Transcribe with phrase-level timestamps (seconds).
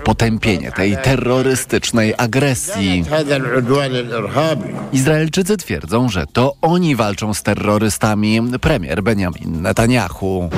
[0.00, 3.04] potępienie tej terrorystycznej agresji.
[4.92, 8.40] Izraelczycy twierdzą, że to oni walczą z terrorystami.
[8.60, 10.50] Premier Benjamin Netanyahu.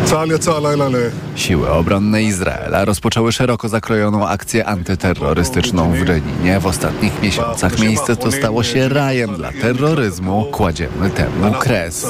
[1.37, 6.61] Siły obronne Izraela rozpoczęły szeroko zakrojoną akcję antyterrorystyczną w Reninie.
[6.61, 10.47] W ostatnich miesiącach miejsce to stało się rajem dla terroryzmu.
[10.53, 12.07] Kładziemy temu kres.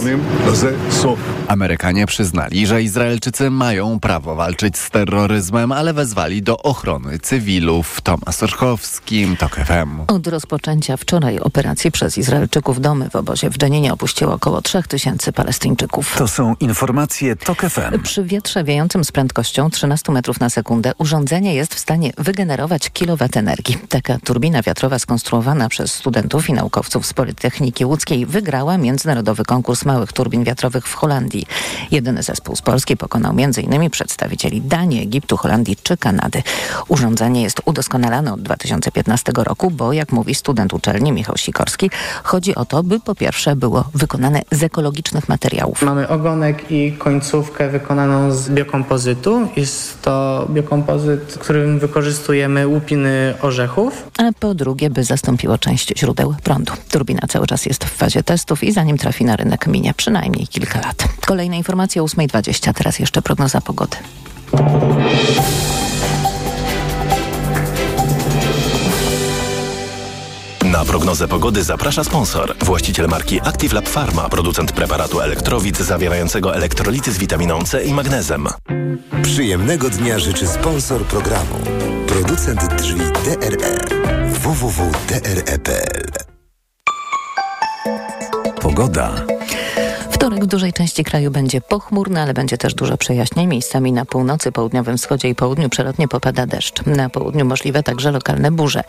[1.48, 8.00] Amerykanie przyznali, że Izraelczycy mają prawo walczyć z terroryzmem, ale wezwali do ochrony cywilów.
[8.00, 10.00] Tomasz Orchowski, TOK FM.
[10.06, 16.14] Od rozpoczęcia wczoraj operacji przez Izraelczyków domy w obozie w Dżeninie opuściło około 3000 Palestyńczyków.
[16.18, 18.02] To są informacje TOK FM.
[18.02, 23.36] Przy wietrze wiejącym z prędkością 13 metrów na sekundę urządzenie jest w stanie wygenerować kilowat
[23.36, 23.78] energii.
[23.88, 30.12] Taka turbina wiatrowa skonstruowana przez studentów i naukowców z Politechniki Łódzkiej wygrała międzynarodowy konkurs małych
[30.12, 31.46] turbin wiatrowych w Holandii.
[31.90, 33.90] Jedyny zespół z Polski pokonał m.in.
[33.90, 36.42] przedstawicieli Danii, Egiptu, Holandii czy Kanady.
[36.88, 37.09] Urządzenie
[37.42, 41.90] jest udoskonalane od 2015 roku, bo jak mówi student uczelni Michał Sikorski,
[42.22, 45.82] chodzi o to, by po pierwsze było wykonane z ekologicznych materiałów.
[45.82, 49.48] Mamy ogonek i końcówkę wykonaną z biokompozytu.
[49.56, 54.08] Jest to biokompozyt, w którym wykorzystujemy łupiny orzechów.
[54.18, 56.72] A po drugie, by zastąpiło część źródeł prądu.
[56.90, 60.80] Turbina cały czas jest w fazie testów i zanim trafi na rynek minie przynajmniej kilka
[60.80, 61.04] lat.
[61.26, 63.96] Kolejne informacje o 8.20, teraz jeszcze prognoza pogody.
[70.72, 72.54] Na prognozę pogody zaprasza sponsor.
[72.64, 78.48] Właściciel marki Active Lab Pharma, producent preparatu elektrowid zawierającego elektrolity z witaminą C i magnezem.
[79.22, 81.54] Przyjemnego dnia życzy sponsor programu.
[82.06, 83.78] Producent drzwi DRE.
[84.28, 86.06] www.dre.pl
[88.60, 89.12] Pogoda.
[90.30, 93.46] Wtorek w dużej części kraju będzie pochmurny, ale będzie też dużo przejaśnień.
[93.46, 96.86] Miejscami na północy, południowym wschodzie i południu przelotnie popada deszcz.
[96.86, 98.84] Na południu możliwe także lokalne burze.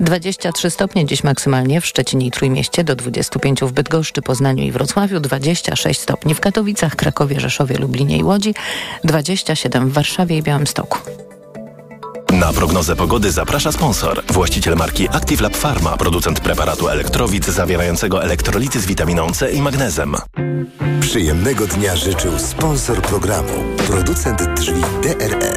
[0.00, 5.20] 23 stopnie dziś maksymalnie w Szczecinie i Trójmieście, do 25 w Bydgoszczy, Poznaniu i Wrocławiu,
[5.20, 8.54] 26 stopni w Katowicach, Krakowie, Rzeszowie, Lublinie i Łodzi,
[9.04, 10.98] 27 w Warszawie i Białymstoku.
[12.32, 14.22] Na prognozę pogody zaprasza sponsor.
[14.32, 20.16] Właściciel marki Active Lab Pharma, producent preparatu elektrowid zawierającego elektrolity z witaminą C i magnezem.
[21.00, 23.52] Przyjemnego dnia życzył sponsor programu.
[23.86, 25.52] Producent drzwi DRE.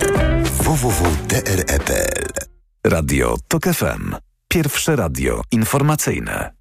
[0.63, 2.25] www.dre.pl
[2.83, 4.15] Radio TOK FM.
[4.47, 6.51] Pierwsze radio informacyjne.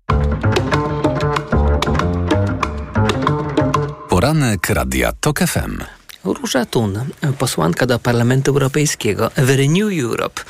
[4.08, 5.97] Poranek Radia TOK FM.
[6.24, 7.04] Róża Thun,
[7.38, 10.42] posłanka do Parlamentu Europejskiego w Renew Europe,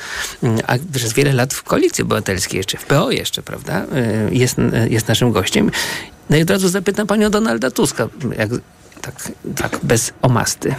[0.67, 3.85] a przez wiele lat w Koalicji Obywatelskiej, jeszcze w PO jeszcze, prawda,
[4.31, 4.55] jest,
[4.89, 5.71] jest naszym gościem.
[6.29, 8.07] No i od razu zapytam panią Donalda Tuska,
[8.37, 8.49] jak,
[9.01, 10.75] tak, tak bez omasty.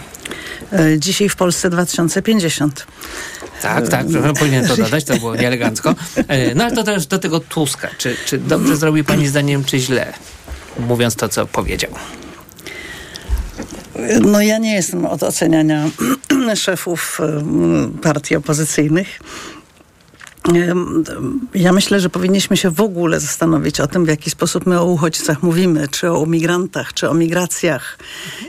[0.97, 2.87] Dzisiaj w Polsce 2050.
[3.61, 4.05] Tak, tak,
[4.39, 5.95] powinien to dodać, to było nieelegancko.
[6.55, 7.89] No ale to teraz do tego Tuska.
[7.97, 10.13] Czy, czy dobrze zrobi pani zdaniem, czy źle?
[10.79, 11.91] Mówiąc to, co powiedział.
[14.21, 15.89] No ja nie jestem od oceniania
[16.55, 17.21] szefów
[18.01, 19.19] partii opozycyjnych.
[21.53, 24.85] Ja myślę, że powinniśmy się w ogóle zastanowić o tym, w jaki sposób my o
[24.85, 27.99] uchodźcach mówimy, czy o migrantach, czy o migracjach.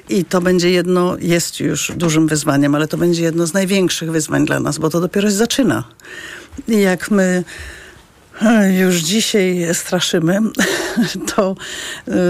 [0.08, 4.46] I to będzie jedno, jest już dużym wyzwaniem, ale to będzie jedno z największych wyzwań
[4.46, 5.84] dla nas, bo to dopiero się zaczyna.
[6.68, 7.44] I jak my
[8.80, 10.38] już dzisiaj straszymy,
[11.34, 11.54] to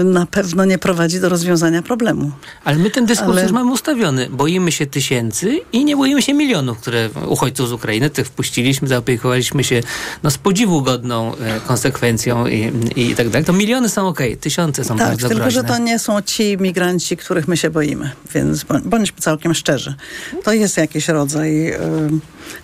[0.03, 2.31] na pewno nie prowadzi do rozwiązania problemu.
[2.63, 3.43] Ale my ten dyskurs Ale...
[3.43, 4.29] już mamy ustawiony.
[4.29, 8.09] Boimy się tysięcy i nie boimy się milionów, które uchodźców z Ukrainy.
[8.09, 9.81] Tych wpuściliśmy, zaopiekowaliśmy się
[10.23, 13.45] no, z podziwu godną e, konsekwencją i, i tak dalej.
[13.45, 15.61] To miliony są okej, okay, tysiące są tak, bardzo tylko groźne.
[15.61, 18.11] że to nie są ci migranci, których my się boimy.
[18.33, 19.95] Więc bądźmy całkiem szczerzy.
[20.43, 21.79] To jest jakiś rodzaj y,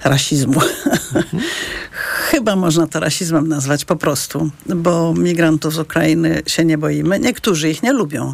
[0.03, 0.61] rasizmu.
[2.29, 7.19] Chyba można to rasizmem nazwać po prostu, bo migrantów z Ukrainy się nie boimy.
[7.19, 8.33] Niektórzy ich nie lubią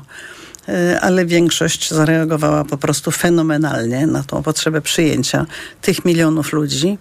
[1.02, 5.46] ale większość zareagowała po prostu fenomenalnie na tą potrzebę przyjęcia
[5.82, 6.98] tych milionów ludzi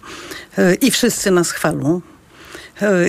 [0.81, 2.01] i wszyscy nas chwalą.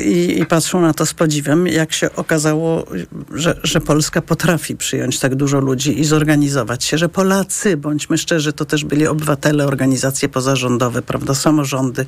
[0.04, 2.86] I, I, patrzą na to z podziwem, jak się okazało,
[3.34, 8.52] że, że Polska potrafi przyjąć tak dużo ludzi i zorganizować się, że Polacy, bądźmy szczerzy,
[8.52, 12.06] to też byli obywatele, organizacje pozarządowe, prawda, samorządy,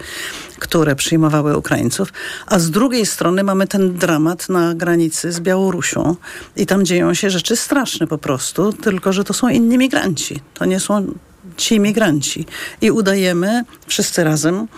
[0.59, 2.13] które przyjmowały Ukraińców,
[2.47, 6.17] a z drugiej strony mamy ten dramat na granicy z Białorusią
[6.57, 10.65] i tam dzieją się rzeczy straszne po prostu, tylko że to są inni migranci, to
[10.65, 11.15] nie są
[11.57, 12.47] ci migranci.
[12.81, 14.69] I udajemy wszyscy razem,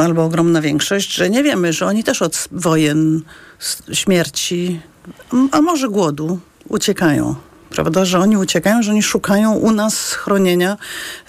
[0.00, 3.22] albo ogromna większość, że nie wiemy, że oni też od wojen,
[3.92, 4.80] śmierci,
[5.50, 7.34] a może głodu uciekają.
[7.70, 10.76] prawda, że oni uciekają, że oni szukają u nas schronienia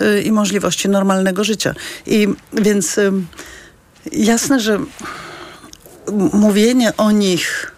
[0.02, 1.74] y, i możliwości normalnego życia.
[2.06, 3.12] I więc y,
[4.12, 4.80] jasne, że
[6.34, 7.72] mówienie o nich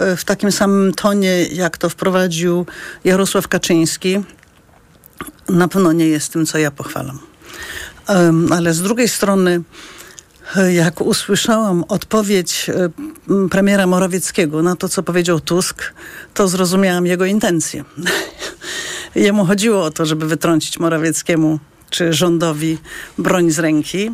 [0.00, 2.66] y, w takim samym tonie, jak to wprowadził
[3.04, 4.20] Jarosław Kaczyński,
[5.48, 7.18] na pewno nie jest tym, co ja pochwalam.
[8.50, 9.62] Ale z drugiej strony,
[10.72, 15.94] jak usłyszałam odpowiedź e, premiera Morawieckiego na to, co powiedział Tusk,
[16.34, 17.84] to zrozumiałam jego intencje.
[19.14, 21.58] Jemu chodziło o to, żeby wytrącić Morawieckiemu
[21.90, 22.78] czy rządowi
[23.18, 24.10] broń z ręki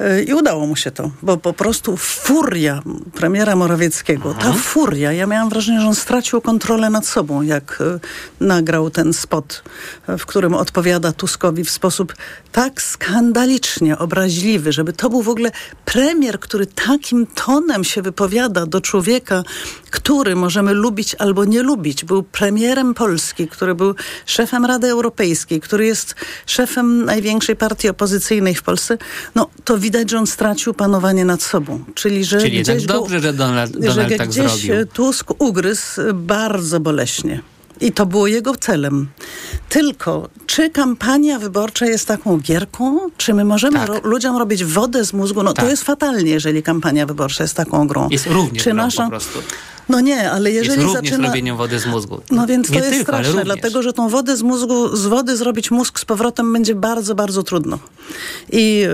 [0.00, 2.82] e, i udało mu się to, bo po prostu furia
[3.14, 4.58] premiera Morawieckiego, ta mhm.
[4.58, 9.62] furia, ja miałam wrażenie, że on stracił kontrolę nad sobą, jak e, nagrał ten spot,
[10.08, 12.14] w którym odpowiada Tuskowi w sposób
[12.52, 15.50] tak skandalicznie obraźliwy, żeby to był w ogóle
[15.84, 19.42] premier, który takim tonem się wypowiada do człowieka,
[19.90, 22.04] który możemy lubić albo nie lubić.
[22.04, 23.94] Był premierem Polski, który był
[24.26, 26.14] szefem Rady Europejskiej, który jest
[26.46, 28.98] szefem największej partii opozycyjnej w Polsce,
[29.34, 31.84] no to widać, że on stracił panowanie nad sobą.
[31.94, 34.86] Czyli, że Czyli gdzieś tak dobrze, że Donald, Donald że tak gdzieś zrobił.
[34.86, 37.40] Tusk ugryzł bardzo boleśnie.
[37.80, 39.08] I to było jego celem.
[39.68, 42.98] Tylko, czy kampania wyborcza jest taką gierką?
[43.16, 43.88] Czy my możemy tak.
[43.88, 45.42] ro ludziom robić wodę z mózgu?
[45.42, 45.64] No tak.
[45.64, 48.08] to jest fatalnie, jeżeli kampania wyborcza jest taką grą.
[48.10, 49.04] Jest również czy grą nasza...
[49.04, 49.38] po prostu.
[49.88, 51.28] No nie, ale jeżeli jest również zaczyna...
[51.28, 52.20] robieniem wody z mózgu.
[52.30, 55.36] No więc nie to jest tylko, straszne, dlatego że tą wodę z mózgu, z wody
[55.36, 57.78] zrobić mózg z powrotem będzie bardzo, bardzo trudno.
[58.52, 58.84] I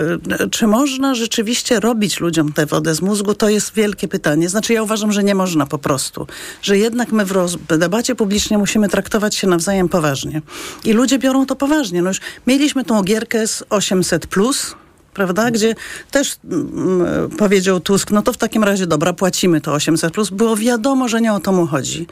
[0.41, 4.49] e, czy można rzeczywiście robić ludziom tę wodę z mózgu, to jest wielkie pytanie.
[4.49, 6.27] Znaczy ja uważam, że nie można po prostu.
[6.63, 7.57] Że jednak my w, roz...
[7.57, 10.43] w debacie publicznej musimy traktować się nawzajem poważnie.
[10.85, 12.03] I ludzie biorą to poważnie.
[12.03, 14.75] No już mieliśmy tą gierkę z 800+, plus,
[15.15, 15.51] prawda?
[15.51, 15.75] Gdzie
[16.11, 20.31] też mm, powiedział Tusk, no to w takim razie dobra, płacimy to 800+, plus.
[20.31, 22.07] było wiadomo, że nie o to mu chodzi.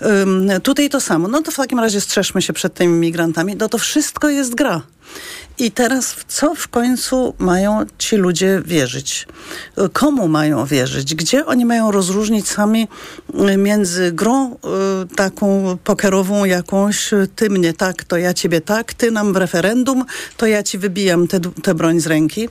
[0.00, 3.68] Um, tutaj to samo, no to w takim razie strzeżmy się przed tymi migrantami, no
[3.68, 4.82] to wszystko jest gra.
[5.58, 9.26] I teraz w co w końcu mają ci ludzie wierzyć?
[9.92, 11.14] Komu mają wierzyć?
[11.14, 12.88] Gdzie oni mają rozróżnić sami
[13.50, 14.56] y, między grą y,
[15.16, 20.04] taką pokerową jakąś, ty mnie tak, to ja ciebie tak, ty nam w referendum,
[20.36, 21.26] to ja ci wybijam
[21.62, 22.48] tę broń z ręki.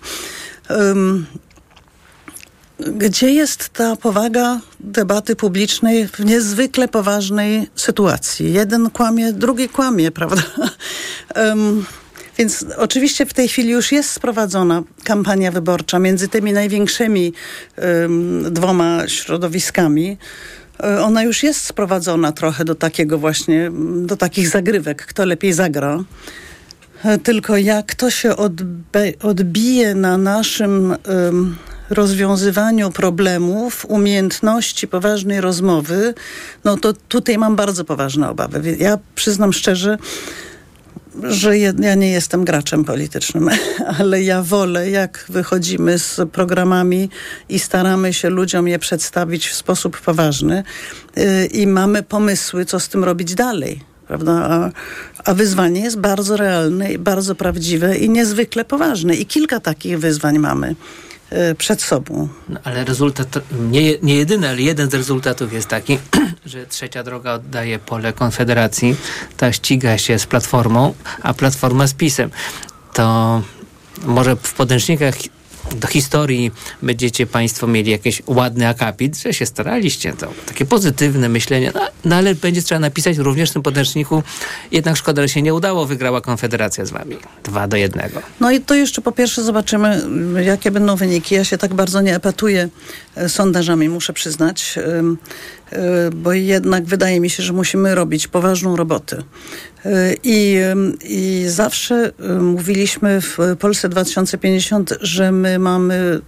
[2.80, 8.54] Gdzie jest ta powaga debaty publicznej w niezwykle poważnej sytuacji?
[8.54, 10.44] Jeden kłamie, drugi kłamie, prawda?
[11.36, 11.86] Um,
[12.38, 17.34] Więc oczywiście w tej chwili już jest sprowadzona kampania wyborcza między tymi największymi
[18.52, 20.18] dwoma środowiskami.
[20.84, 26.04] E, ona już jest sprowadzona trochę do takiego właśnie, do takich zagrywek, kto lepiej zagra.
[27.04, 28.36] E, tylko jak to się
[29.22, 31.56] odbije na naszym um,
[31.90, 36.14] rozwiązywaniu problemów, umiejętności poważnej rozmowy,
[36.64, 38.76] no to tutaj mam bardzo poważne obawy.
[38.80, 39.98] Ja przyznam szczerze,
[41.24, 43.50] że ja nie jestem graczem politycznym,
[44.00, 47.10] ale ja wolę, jak wychodzimy z programami
[47.50, 50.64] i staramy się ludziom je przedstawić w sposób poważny
[51.16, 53.82] yy, i mamy pomysły, co z tym robić dalej.
[54.08, 54.32] Prawda?
[54.32, 54.72] A,
[55.32, 59.16] a wyzwanie jest bardzo realne, bardzo prawdziwe i niezwykle poważne.
[59.16, 60.76] I kilka takich wyzwań mamy.
[61.36, 62.28] Y, przed sobą.
[62.50, 63.40] No, ale rezultat,
[63.72, 66.00] nie, nie jedyny, ale jeden z rezultatów jest taki,
[66.46, 68.96] że trzecia droga oddaje pole Konfederacji,
[69.38, 70.94] ta ściga się z Platformą,
[71.24, 72.30] a Platforma z PiSem.
[72.94, 73.42] To
[74.06, 75.16] może w podręcznikach
[75.76, 76.52] do historii
[76.82, 82.16] będziecie Państwo mieli jakiś ładny akapit, że się staraliście, to takie pozytywne myślenie, no, no,
[82.16, 84.24] ale będzie trzeba napisać również w tym podręczniku,
[84.72, 87.18] jednak szkoda, że się nie udało, wygrała Konfederacja z Wami.
[87.44, 88.22] Dwa do jednego.
[88.40, 90.02] No i to jeszcze po pierwsze zobaczymy,
[90.44, 91.36] jakie będą wyniki.
[91.36, 92.70] Ja się tak bardzo nie epatuję
[93.16, 94.80] e, sondażami, muszę przyznać,
[96.16, 99.24] bo jednak wydaje mi się, że musimy robić poważną robotę.
[100.24, 100.60] I,
[101.04, 106.22] I zawsze mówiliśmy w Polsce 2050, że my mamy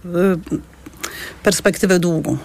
[1.42, 2.38] perspektywę długą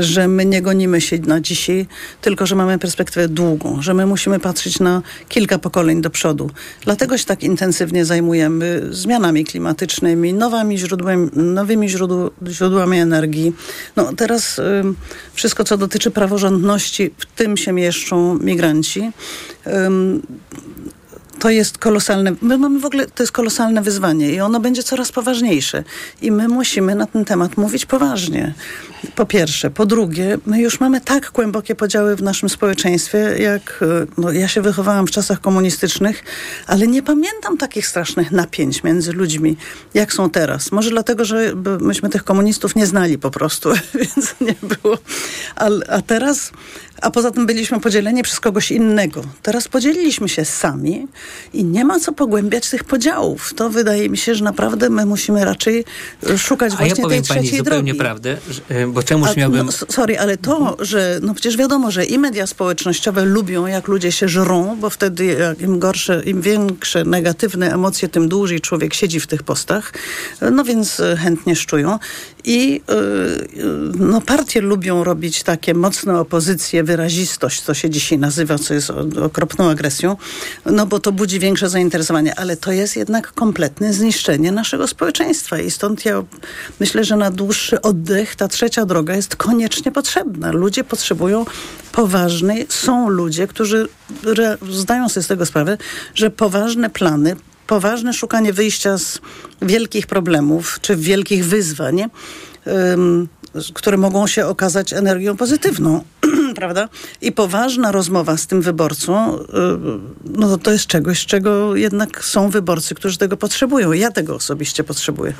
[0.00, 1.86] że my nie gonimy się na dzisiaj,
[2.20, 6.50] tylko że mamy perspektywę długą, że my musimy patrzeć na kilka pokoleń do przodu.
[6.80, 13.52] Dlatego się tak intensywnie zajmujemy zmianami klimatycznymi, nowymi źródłami, nowymi źródł, źródłami energii.
[13.96, 14.62] No teraz y,
[15.34, 19.10] wszystko, co dotyczy praworządności, w tym się mieszczą migranci.
[19.66, 19.70] Y,
[21.38, 25.12] to jest kolosalne, my mamy w ogóle, to jest kolosalne wyzwanie i ono będzie coraz
[25.12, 25.84] poważniejsze.
[26.22, 28.54] I my musimy na ten temat mówić poważnie.
[29.14, 29.70] Po pierwsze.
[29.70, 34.48] Po drugie, my już mamy tak głębokie podziały w naszym społeczeństwie, jak e, no, ja
[34.48, 36.24] się wychowałam w czasach komunistycznych,
[36.66, 39.56] ale nie pamiętam takich strasznych napięć między ludźmi,
[39.94, 40.72] jak są teraz.
[40.72, 44.98] Może dlatego, że myśmy tych komunistów nie znali po prostu, więc nie było.
[45.56, 46.52] A, a teraz
[47.02, 49.22] a poza tym byliśmy podzieleni przez kogoś innego.
[49.42, 51.06] Teraz podzieliliśmy się sami
[51.52, 53.54] i nie ma co pogłębiać tych podziałów.
[53.54, 55.84] To wydaje mi się, że naprawdę my musimy raczej
[56.30, 57.98] e, szukać A właśnie ja powiem tej pani trzeciej zupełnie drogi.
[57.98, 59.66] prawdę, że- bo czemuż A, miałbym...
[59.66, 64.12] No, sorry, ale to, że no przecież wiadomo, że i media społecznościowe lubią, jak ludzie
[64.12, 69.26] się żrą, bo wtedy im gorsze, im większe negatywne emocje, tym dłużej człowiek siedzi w
[69.26, 69.92] tych postach.
[70.52, 71.98] No więc e, chętnie szczują.
[72.44, 72.96] I e, e,
[73.98, 78.90] no, partie lubią robić takie mocne opozycje, wyrazistość, co się dzisiaj nazywa, co jest
[79.22, 80.16] okropną agresją,
[80.66, 85.70] no bo to budzi większe zainteresowanie, ale to jest jednak kompletne zniszczenie naszego społeczeństwa i
[85.70, 86.22] stąd ja
[86.80, 90.52] myślę, że na dłuższy oddech ta trzecia droga jest koniecznie potrzebna.
[90.52, 91.44] Ludzie potrzebują
[91.92, 93.88] poważnej, są ludzie, którzy
[94.70, 95.78] zdają sobie z tego sprawę,
[96.14, 99.20] że poważne plany, poważne szukanie wyjścia z
[99.62, 102.04] wielkich problemów czy wielkich wyzwań,
[103.74, 106.04] które mogą się okazać energią pozytywną,
[106.56, 106.88] prawda?
[107.20, 109.42] I poważna rozmowa z tym wyborcą, y,
[110.24, 113.92] no to jest czegoś, czego jednak są wyborcy, którzy tego potrzebują.
[113.92, 115.32] Ja tego osobiście potrzebuję.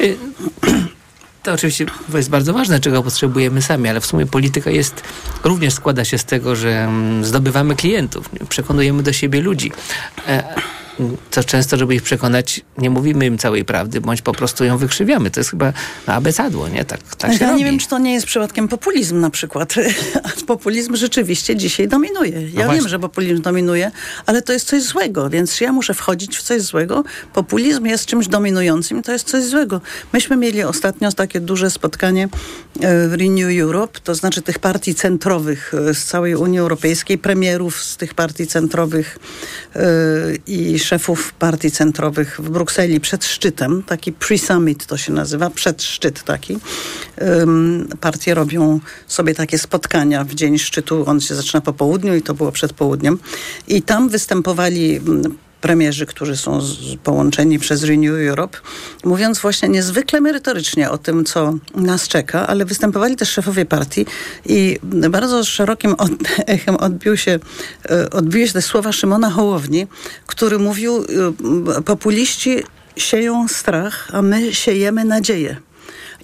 [0.00, 0.16] Y,
[1.42, 5.02] To oczywiście jest bardzo ważne, czego potrzebujemy sami, ale w sumie polityka jest,
[5.44, 9.72] również składa się z tego, że mm, zdobywamy klientów, przekonujemy do siebie ludzi.
[11.30, 15.30] Co często, żeby ich przekonać, nie mówimy im całej prawdy, bądź po prostu ją wykrzywiamy.
[15.30, 15.72] To jest chyba
[16.06, 16.84] no, abecadło, nie?
[16.84, 17.58] Tak, tak się ja robi.
[17.58, 19.74] nie wiem, czy to nie jest przypadkiem populizm na przykład.
[20.46, 22.42] Populizm rzeczywiście dzisiaj dominuje.
[22.42, 22.74] Ja właśnie.
[22.74, 23.90] wiem, że populizm dominuje,
[24.26, 27.04] ale to jest coś złego, więc ja muszę wchodzić w coś złego.
[27.34, 29.80] Populizm jest czymś dominującym i to jest coś złego.
[30.12, 32.24] Myśmy mieli ostatnio takie duże spotkanie
[32.80, 37.82] e, w Renew Europe, to znaczy tych partii centrowych e, z całej Unii Europejskiej, premierów
[37.82, 39.18] z tych partii centrowych
[39.76, 39.80] e,
[40.46, 46.58] i szefów partii centrowych w Brukseli przed szczytem, taki pre-summit to się nazywa, przedszczyt taki.
[47.42, 52.22] Ym, Partie robią sobie takie spotkania w dzień szczytu, on się zaczyna po południu i
[52.22, 53.18] to było przed południem.
[53.68, 56.60] I tam występowali mm, premierzy, którzy są
[57.04, 58.58] połączeni przez Renew Europe,
[59.04, 64.06] mówiąc właśnie niezwykle merytorycznie o tym, co nas czeka, ale występowali też szefowie partii
[64.46, 64.78] i
[65.10, 65.94] bardzo szerokim
[66.46, 67.38] echem odbił się,
[67.90, 69.86] e, odbiły się te słowa Szymona Hołowni,
[70.26, 71.04] który mówił,
[71.78, 72.62] e, populiści
[72.96, 75.56] sieją strach, a my siejemy nadzieję.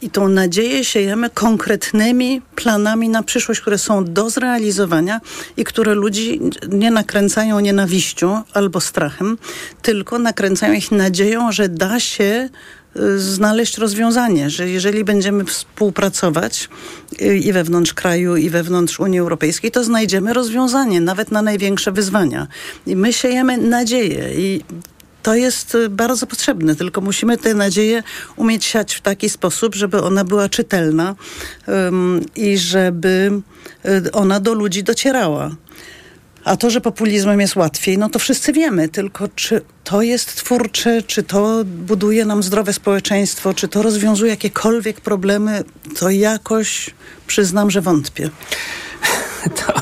[0.03, 5.21] I tą nadzieję siejemy konkretnymi planami na przyszłość, które są do zrealizowania
[5.57, 9.39] i które ludzi nie nakręcają nienawiścią albo strachem,
[9.83, 12.49] tylko nakręcają ich nadzieją, że da się
[12.97, 16.69] y, znaleźć rozwiązanie, że jeżeli będziemy współpracować
[17.23, 22.47] y, i wewnątrz kraju, i wewnątrz Unii Europejskiej, to znajdziemy rozwiązanie nawet na największe wyzwania.
[22.87, 24.65] I my siejemy nadzieję i
[25.29, 28.03] to jest y, bardzo potrzebne, tylko musimy tę nadzieję
[28.37, 31.15] umieć siać w taki sposób, żeby ona była czytelna
[31.69, 33.31] ym, i żeby
[34.07, 35.51] y, ona do ludzi docierała.
[36.45, 41.03] A to, że populizmem jest łatwiej, no to wszyscy wiemy, tylko czy to jest twórcze,
[41.03, 45.65] czy to buduje nam zdrowe społeczeństwo, czy to rozwiązuje jakiekolwiek problemy,
[45.99, 46.91] to jakoś
[47.27, 48.31] przyznam, że wątpię.
[49.67, 49.73] To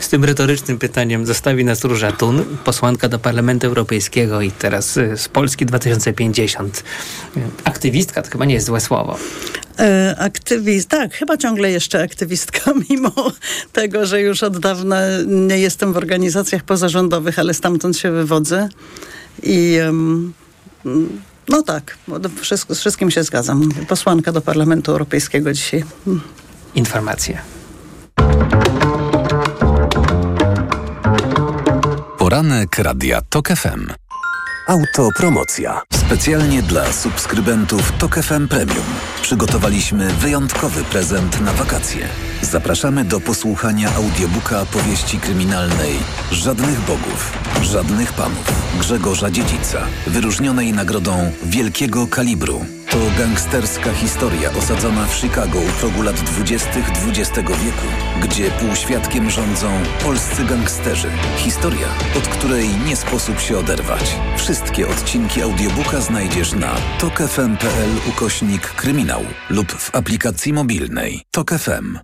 [0.00, 5.16] z tym retorycznym pytaniem zostawi nas Róża Tun, posłanka do Parlamentu Europejskiego i teraz y,
[5.16, 6.84] z Polski 2050.
[7.36, 9.18] Y, Aktywistka to chyba nie jest złe słowo.
[9.78, 13.12] E, aktywist, tak, chyba ciągle jeszcze aktywistka, mimo
[13.72, 18.68] tego, że już od dawna nie jestem w organizacjach pozarządowych, ale stamtąd się wywodzę.
[19.42, 20.32] I mm,
[21.48, 21.98] no tak,
[22.40, 23.68] wszystko, z wszystkim się zgadzam.
[23.88, 25.84] Posłanka do Parlamentu Europejskiego dzisiaj.
[26.74, 27.38] Informacje.
[32.26, 33.86] Poranek Radia TOK FM.
[34.68, 35.82] Autopromocja.
[35.92, 38.84] Specjalnie dla subskrybentów TOK FM Premium
[39.22, 42.08] przygotowaliśmy wyjątkowy prezent na wakacje.
[42.42, 45.94] Zapraszamy do posłuchania audiobooka powieści kryminalnej
[46.32, 52.75] Żadnych Bogów, Żadnych Panów Grzegorza Dziedzica, wyróżnionej nagrodą Wielkiego Kalibru.
[52.90, 56.70] To gangsterska historia osadzona w Chicago u progu lat 20.
[57.08, 57.86] XX wieku,
[58.22, 59.70] gdzie półświadkiem rządzą
[60.02, 61.10] polscy gangsterzy.
[61.36, 61.86] Historia,
[62.18, 64.16] od której nie sposób się oderwać.
[64.36, 71.22] Wszystkie odcinki audiobooka znajdziesz na tokefm.pl ukośnik kryminał lub w aplikacji mobilnej.
[71.30, 71.98] Tok FM.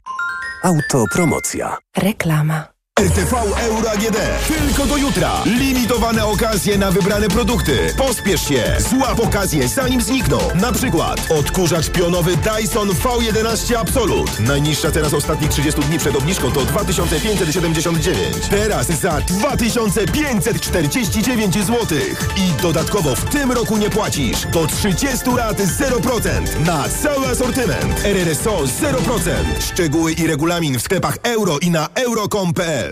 [0.63, 1.77] Autopromocja.
[1.97, 2.72] Reklama.
[3.03, 4.17] RTV Euro AGD.
[4.49, 5.43] Tylko do jutra.
[5.45, 7.79] Limitowane okazje na wybrane produkty.
[7.97, 8.77] Pospiesz się.
[8.91, 10.39] Złap okazję zanim znikną.
[10.55, 14.41] Na przykład odkurzacz pionowy Dyson V11 Absolut.
[14.41, 18.37] Najniższa cena z ostatnich 30 dni przed obniżką to 2579.
[18.51, 21.99] Teraz za 2549 zł.
[22.37, 24.47] I dodatkowo w tym roku nie płacisz.
[24.53, 28.05] Do 30 lat 0% na cały asortyment.
[28.05, 29.31] RRSO 0%.
[29.73, 32.92] Szczegóły i regulamin w sklepach euro i na euro.com.pl.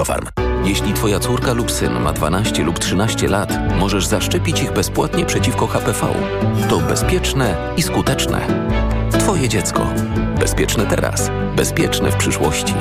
[0.00, 0.26] Aflofarm.
[0.64, 5.66] Jeśli twoja córka lub syn ma 12 lub 13 lat, możesz zaszczepić ich bezpłatnie przeciwko
[5.66, 6.06] HPV.
[6.68, 8.40] To bezpieczne i skuteczne.
[9.18, 9.86] Twoje dziecko.
[10.38, 11.30] Bezpieczne teraz.
[11.56, 12.74] Bezpieczne w przyszłości.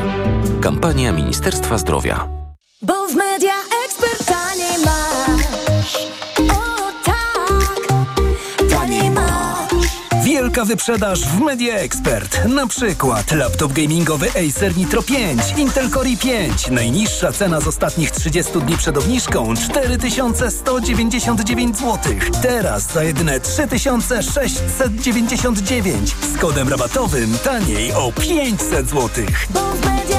[0.62, 2.28] Kampania Ministerstwa Zdrowia.
[2.82, 3.54] Bo w media
[3.86, 4.28] ekspert
[10.60, 12.46] Wielka wyprzedaż w Media Expert.
[12.46, 16.72] Na przykład laptop gamingowy Acer Nitro 5, Intel Core i5.
[16.72, 21.98] Najniższa cena z ostatnich 30 dni przed obniżką 4199 zł.
[22.42, 29.10] Teraz za jedyne 3699 z kodem rabatowym taniej o 500 zł.
[29.50, 30.19] Bo w media.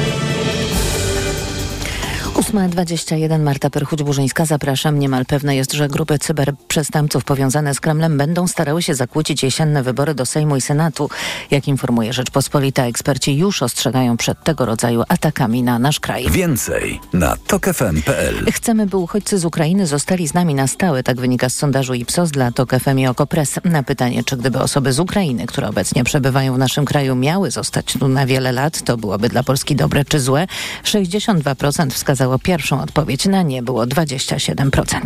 [2.41, 4.45] 8.21 Marta Perchuć-Burzyńska.
[4.45, 4.99] Zapraszam.
[4.99, 10.15] Niemal pewne jest, że grupy cyberprzestępców powiązane z Kremlem będą starały się zakłócić jesienne wybory
[10.15, 11.09] do Sejmu i Senatu.
[11.51, 16.29] Jak informuje Rzeczpospolita, eksperci już ostrzegają przed tego rodzaju atakami na nasz kraj.
[16.29, 18.45] Więcej na tokefm.pl.
[18.51, 21.03] Chcemy, by uchodźcy z Ukrainy zostali z nami na stałe.
[21.03, 23.59] Tak wynika z sondażu Ipsos dla TOK FM i Okopres.
[23.63, 27.93] Na pytanie, czy gdyby osoby z Ukrainy, które obecnie przebywają w naszym kraju, miały zostać
[27.99, 30.47] tu na wiele lat, to byłoby dla Polski dobre czy złe?
[30.83, 34.99] 62% wskazało pierwszą odpowiedź, na nie było 27%.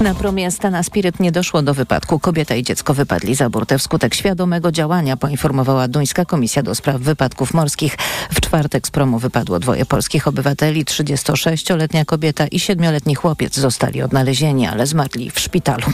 [0.00, 2.18] Na promie Stana Spirit nie doszło do wypadku.
[2.18, 7.54] Kobieta i dziecko wypadli za burtę wskutek świadomego działania, poinformowała Duńska Komisja do Spraw Wypadków
[7.54, 7.96] Morskich.
[8.30, 14.66] W czwartek z promu wypadło dwoje polskich obywateli, 36-letnia kobieta i 7-letni chłopiec zostali odnalezieni,
[14.66, 15.86] ale zmarli w szpitalu.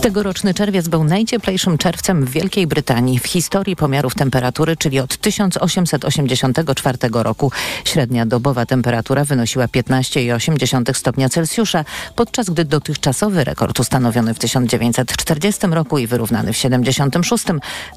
[0.00, 6.98] Tegoroczny czerwiec był najcieplejszym czerwcem w Wielkiej Brytanii w historii pomiarów temperatury, czyli od 1884
[7.12, 7.52] roku.
[7.84, 9.68] Średnia dobowa temperatura wynosiła
[10.10, 17.44] 15,8 stopnia Celsjusza, podczas gdy dotychczasowy rekord ustanowiony w 1940 roku i wyrównany w 76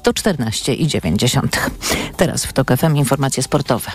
[0.02, 1.48] to 14,9.
[2.16, 3.90] Teraz w TOK FM informacje sportowe.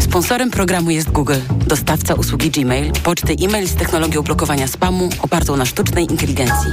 [0.00, 5.66] Sponsorem programu jest Google, dostawca usługi Gmail, poczty e-mail z technologią blokowania spamu opartą na
[5.66, 6.70] sztucznej inteligencji.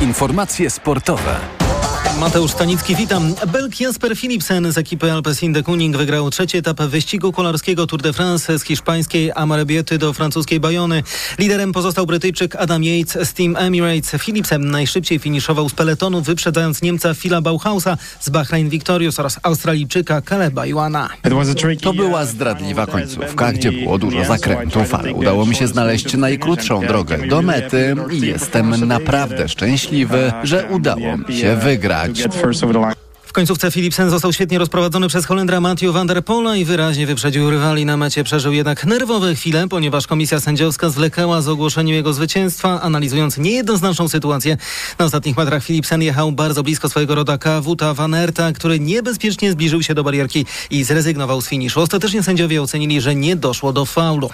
[0.00, 1.36] Informacje sportowe.
[2.18, 3.34] Mateusz Stanicki, witam.
[3.52, 8.12] Belg Jasper Philipsen z ekipy Alpecin de Kuning wygrał trzeci etap wyścigu kolarskiego Tour de
[8.12, 11.02] France z hiszpańskiej Amarebiety do francuskiej Bayony.
[11.38, 14.22] Liderem pozostał Brytyjczyk Adam Yates z Team Emirates.
[14.22, 20.66] Philipsen najszybciej finiszował z peletonu, wyprzedzając Niemca Phila Bauhausa z Bahrain Victorious oraz Australijczyka Kaleba
[20.66, 21.08] Iwana.
[21.82, 27.18] To była zdradliwa końcówka, gdzie było dużo zakrętów, ale udało mi się znaleźć najkrótszą drogę
[27.28, 31.99] do mety i jestem naprawdę szczęśliwy, że udało mi się wygrać.
[33.22, 37.50] W końcówce Philipsen został świetnie rozprowadzony przez Holendra Matthew van der Pola i wyraźnie wyprzedził
[37.50, 38.24] rywali na mecie.
[38.24, 44.56] Przeżył jednak nerwowe chwile, ponieważ komisja sędziowska zwlekała z ogłoszeniem jego zwycięstwa, analizując niejednoznaczną sytuację.
[44.98, 49.82] Na ostatnich metrach Philipsen jechał bardzo blisko swojego rodaka Wuta van Erta, który niebezpiecznie zbliżył
[49.82, 51.80] się do barierki i zrezygnował z finiszu.
[51.80, 54.30] Ostatecznie sędziowie ocenili, że nie doszło do faulu.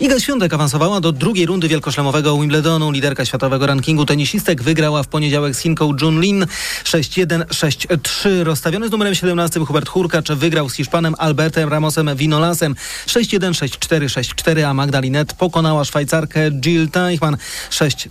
[0.00, 2.90] Iga Świątek awansowała do drugiej rundy wielkoszlemowego Wimbledonu.
[2.90, 6.46] Liderka światowego rankingu tenisistek wygrała w poniedziałek z Chinką Jun Lin
[6.84, 8.42] 6-1, 6-3.
[8.42, 12.74] Rozstawiony z numerem 17 Hubert Hurkacz wygrał z Hiszpanem Albertem Ramosem Vinolasem
[13.06, 17.36] 6-1, 6-4, 6-4, a Magdalinet pokonała Szwajcarkę Jill Teichmann
[17.70, 18.08] 6-3,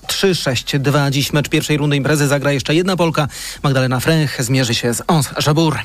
[0.80, 1.12] 6-2.
[1.12, 3.28] Dziś mecz pierwszej rundy imprezy zagra jeszcze jedna Polka.
[3.63, 5.78] Magdalena Fręch zmierzy się z Ons Jabur.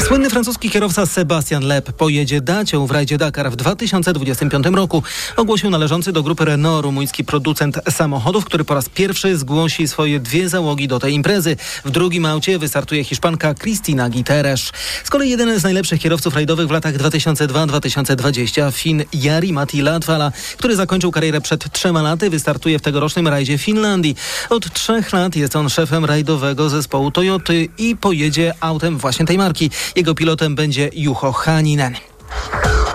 [0.00, 5.02] Słynny francuski kierowca Sebastian Lep pojedzie dacią w rajdzie Dakar w 2025 roku.
[5.36, 10.48] Ogłosił należący do grupy Renault rumuński producent samochodów, który po raz pierwszy zgłosi swoje dwie
[10.48, 11.56] załogi do tej imprezy.
[11.84, 14.72] W drugim aucie wystartuje Hiszpanka Cristina Guterres.
[15.04, 20.76] Z kolei jeden z najlepszych kierowców rajdowych w latach 2002-2020 Fin Jari Matti Latvala, który
[20.76, 24.16] zakończył karierę przed trzema laty, wystartuje w tegorocznym rajdzie Finlandii.
[24.50, 29.70] Od trzech lat jest on szefem rajdowego zespołu Toyoty i pojedzie autem właśnie tej marki.
[29.96, 31.96] Jego pilotem będzie Juho Haninen.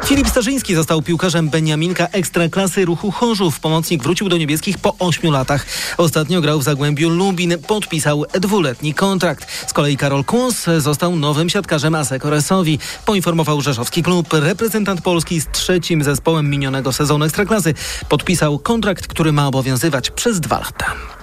[0.08, 3.60] Filip Starzyński został piłkarzem Beniaminka Ekstraklasy Ruchu Chorzów.
[3.60, 5.66] Pomocnik wrócił do niebieskich po ośmiu latach.
[5.98, 7.58] Ostatnio grał w Zagłębiu Lubin.
[7.68, 9.70] Podpisał dwuletni kontrakt.
[9.70, 12.80] Z kolei Karol Kłos został nowym siatkarzem Asekoresowi.
[13.06, 14.28] Poinformował rzeszowski klub.
[14.34, 17.74] Reprezentant Polski z trzecim zespołem minionego sezonu Ekstraklasy
[18.10, 21.17] podpisał kontrakt, który ma obowiązywać przez dwa lata.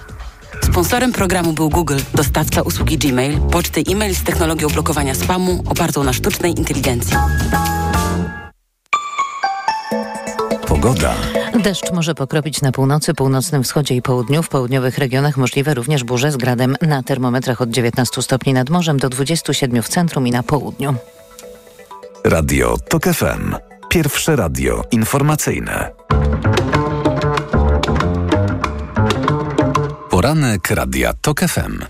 [0.63, 6.13] Sponsorem programu był Google, dostawca usługi Gmail, poczty e-mail z technologią blokowania spamu opartą na
[6.13, 7.17] sztucznej inteligencji.
[10.67, 11.13] Pogoda.
[11.63, 14.43] Deszcz może pokropić na północy, północnym wschodzie i południu.
[14.43, 18.99] W południowych regionach możliwe również burze z gradem na termometrach od 19 stopni nad morzem
[18.99, 20.95] do 27 w centrum i na południu.
[22.25, 23.55] Radio TOK FM.
[23.89, 25.91] Pierwsze radio informacyjne.
[30.25, 31.85] Poranek Radia TOK FM.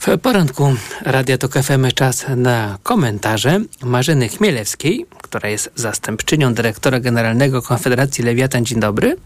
[0.00, 7.62] W poranku Radia Tok FM czas na komentarze Marzyny Chmielewskiej, która jest zastępczynią dyrektora generalnego
[7.62, 8.64] Konfederacji Lewiatan.
[8.64, 9.16] Dzień dobry.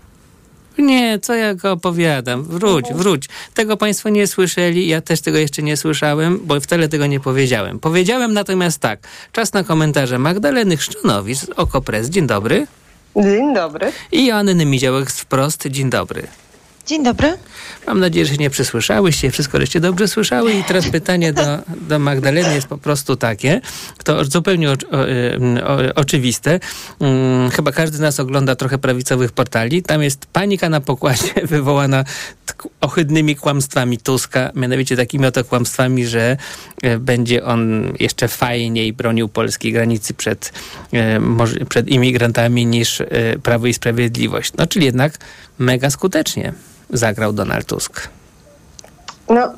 [0.79, 2.43] Nie, co ja go opowiadam?
[2.43, 3.29] Wróć, wróć.
[3.55, 7.79] Tego Państwo nie słyszeli, ja też tego jeszcze nie słyszałem, bo wcale tego nie powiedziałem.
[7.79, 9.09] Powiedziałem natomiast tak.
[9.33, 12.09] Czas na komentarze Magdaleny Chrzczonowicz z Okopres.
[12.09, 12.67] Dzień dobry.
[13.17, 13.93] Dzień dobry.
[14.13, 15.67] I Joanny Miziołek z Wprost.
[15.67, 16.27] Dzień dobry.
[16.87, 17.39] Dzień dobry.
[17.87, 20.53] Mam nadzieję, że się nie przysłyszałyście, wszystko żeście dobrze słyszały.
[20.53, 21.43] I teraz pytanie do,
[21.89, 23.61] do Magdaleny jest po prostu takie,
[24.05, 24.77] to zupełnie o, o,
[25.67, 26.61] o, oczywiste.
[26.99, 29.83] Hmm, chyba każdy z nas ogląda trochę prawicowych portali.
[29.83, 32.05] Tam jest panika na pokładzie wywołana
[32.81, 36.37] ohydnymi kłamstwami Tuska, mianowicie takimi oto kłamstwami, że
[36.83, 40.53] e, będzie on jeszcze fajniej bronił polskiej granicy przed,
[40.93, 41.21] e,
[41.69, 43.07] przed imigrantami niż e,
[43.43, 44.53] Prawo i Sprawiedliwość.
[44.59, 45.19] No, czyli jednak
[45.59, 46.53] mega skutecznie
[46.91, 48.09] zagrał Donald Tusk.
[49.29, 49.53] No,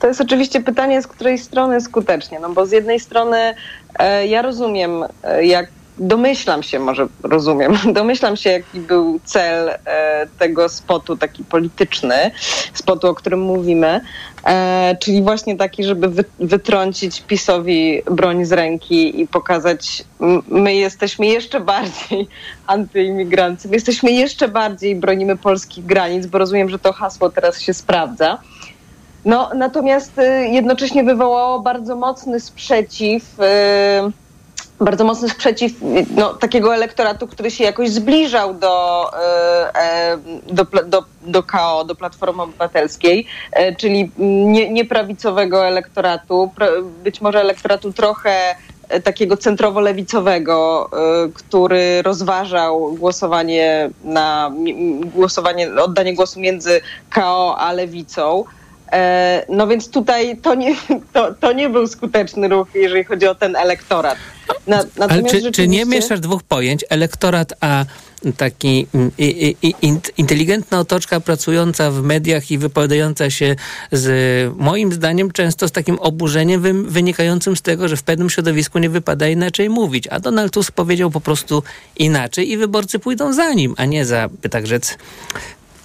[0.00, 3.54] to, jest oczywiście pytanie, z której strony skutecznie, no bo z jednej strony
[3.98, 10.26] e, ja rozumiem, e, jak domyślam się, może rozumiem, domyślam się, jaki był cel e,
[10.38, 12.30] tego spotu, taki polityczny,
[12.74, 14.00] spotu, o którym mówimy,
[14.44, 20.04] e, czyli właśnie taki, żeby wy, wytrącić PiSowi broń z ręki i pokazać,
[20.48, 22.28] my jesteśmy jeszcze bardziej
[22.66, 27.74] antyimigrancy, my jesteśmy jeszcze bardziej, bronimy polskich granic, bo rozumiem, że to hasło teraz się
[27.74, 28.38] sprawdza.
[29.24, 33.22] No, natomiast y, jednocześnie wywołało bardzo mocny sprzeciw,
[34.80, 35.72] bardzo mocny sprzeciw
[36.16, 40.18] no, takiego elektoratu, który się jakoś zbliżał do, y, e,
[40.52, 47.40] do, do, do KO, do Platformy Obywatelskiej, e, czyli nie, nieprawicowego elektoratu, pra- być może
[47.40, 48.54] elektoratu trochę
[48.88, 54.52] e, takiego centrowo-lewicowego, e, który rozważał głosowanie na
[55.14, 58.44] głosowanie, oddanie głosu między KO a lewicą.
[58.92, 60.76] E, No więc tutaj to nie,
[61.12, 64.16] to, to nie był skuteczny ruch, jeżeli chodzi o ten elektorat.
[64.66, 66.84] Na, Ale czy, czy nie rzeczywiście- mieszasz dwóch pojęć?
[66.88, 67.84] Elektorat, a
[68.36, 69.24] taki mm, i,
[69.62, 73.56] i, i, int- inteligentna otoczka pracująca w mediach i wypowiadająca się
[73.92, 74.06] z
[74.56, 78.90] moim zdaniem często z takim oburzeniem wy, wynikającym z tego, że w pewnym środowisku nie
[78.90, 80.06] wypada inaczej mówić.
[80.08, 81.62] A Donald Tusk powiedział po prostu
[81.96, 84.98] inaczej i wyborcy pójdą za nim, a nie za, by tak rzec,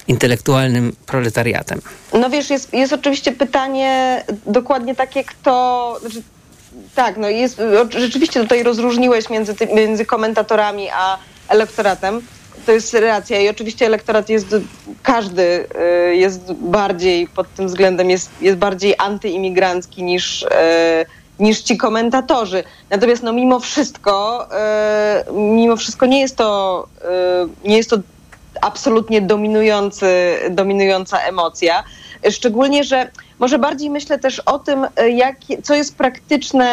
[0.08, 1.82] intelektualnym proletariatem.
[2.14, 5.98] No wiesz, jest, jest oczywiście pytanie dokładnie takie, kto.
[6.02, 6.22] Znaczy,
[6.96, 12.22] tak, no jest, rzeczywiście tutaj rozróżniłeś między, ty, między komentatorami a elektoratem.
[12.66, 14.56] To jest racja i oczywiście elektorat jest,
[15.04, 15.68] każdy
[16.12, 20.48] y, jest bardziej pod tym względem, jest, jest bardziej antyimigrancki niż, y,
[21.40, 22.64] niż ci komentatorzy.
[22.90, 24.48] Natomiast no mimo wszystko,
[25.30, 26.88] y, mimo wszystko nie jest to,
[27.64, 27.98] nie jest to
[28.64, 31.84] absolutnie dominujący, dominująca emocja.
[32.32, 33.10] Szczególnie, że
[33.40, 36.66] może bardziej myślę też o tym, e, jak, co jest praktyczne,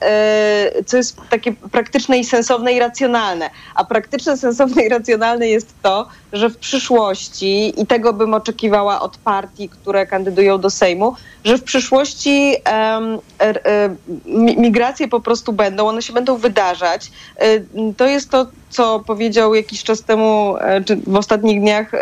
[0.00, 3.50] e, co jest takie praktyczne i sensowne i racjonalne.
[3.74, 9.16] A praktyczne, sensowne i racjonalne jest to, że w przyszłości, i tego bym oczekiwała od
[9.16, 11.14] partii, które kandydują do Sejmu,
[11.44, 13.00] że w przyszłości e,
[14.26, 17.10] mi- migracje po prostu będą, one się będą wydarzać.
[17.96, 21.92] To jest to, co powiedział jakiś czas temu, czy w ostatnich dniach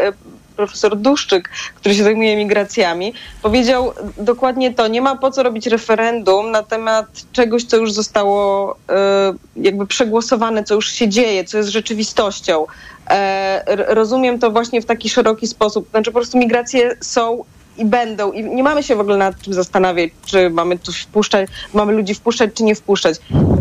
[0.53, 3.13] profesor Duszczyk, który się zajmuje migracjami,
[3.43, 4.89] powiedział dokładnie to.
[4.89, 10.65] Nie ma po co robić referendum na temat czegoś, co już zostało e, jakby przegłosowane,
[10.65, 12.67] co już się dzieje, co jest rzeczywistością.
[13.11, 15.91] E, rozumiem to właśnie w taki szeroki sposób.
[15.91, 17.45] Znaczy po prostu migracje są
[17.79, 18.33] i będą.
[18.33, 22.15] I nie mamy się w ogóle nad czym zastanawiać, czy mamy tu wpuszczać, mamy ludzi
[22.15, 23.17] wpuszczać, czy nie wpuszczać.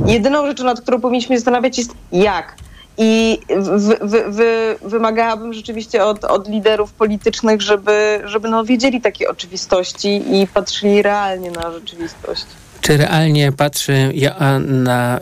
[0.05, 2.55] Jedyną rzeczą, nad którą powinniśmy zastanawiać jest jak.
[2.97, 9.29] I wy, wy, wy, wymagałabym rzeczywiście od, od liderów politycznych, żeby, żeby no wiedzieli takie
[9.29, 12.45] oczywistości i patrzyli realnie na rzeczywistość.
[12.81, 15.21] Czy realnie patrzy ja na y,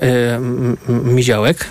[0.90, 1.66] Miziołek?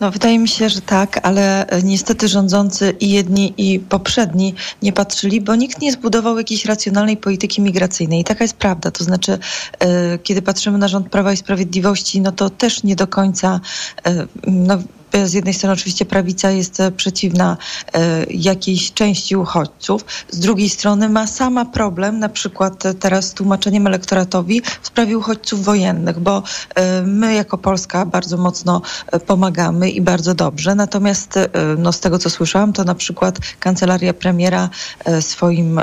[0.00, 4.92] No, wydaje mi się, że tak, ale e, niestety rządzący i jedni, i poprzedni nie
[4.92, 8.20] patrzyli, bo nikt nie zbudował jakiejś racjonalnej polityki migracyjnej.
[8.20, 8.90] I taka jest prawda.
[8.90, 9.38] To znaczy,
[9.78, 13.60] e, kiedy patrzymy na rząd Prawa i Sprawiedliwości, no to też nie do końca,
[14.06, 14.78] e, no,
[15.24, 17.56] z jednej strony oczywiście prawica jest e, przeciwna
[17.92, 23.34] e, jakiejś części uchodźców, z drugiej strony ma sama problem, na przykład e, teraz z
[23.34, 26.42] tłumaczeniem elektoratowi w sprawie uchodźców wojennych, bo
[26.74, 32.00] e, my jako Polska bardzo mocno e, pomagamy i bardzo dobrze, natomiast e, no, z
[32.00, 34.70] tego co słyszałam, to na przykład kancelaria premiera
[35.04, 35.82] e, swoim e,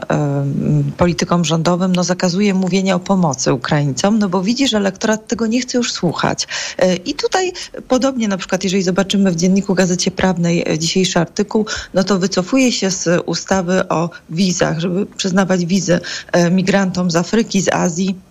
[0.98, 5.62] politykom rządowym no, zakazuje mówienia o pomocy Ukraińcom, no bo widzi, że elektorat tego nie
[5.62, 6.48] chce już słuchać.
[6.78, 7.52] E, I tutaj
[7.88, 12.72] podobnie na przykład, jeżeli zobaczymy w Dzienniku Gazecie Prawnej e, dzisiejszy artykuł, no to wycofuje
[12.72, 16.00] się z ustawy o wizach, żeby przyznawać wizy
[16.32, 18.27] e, migrantom z Afryki, z Azji.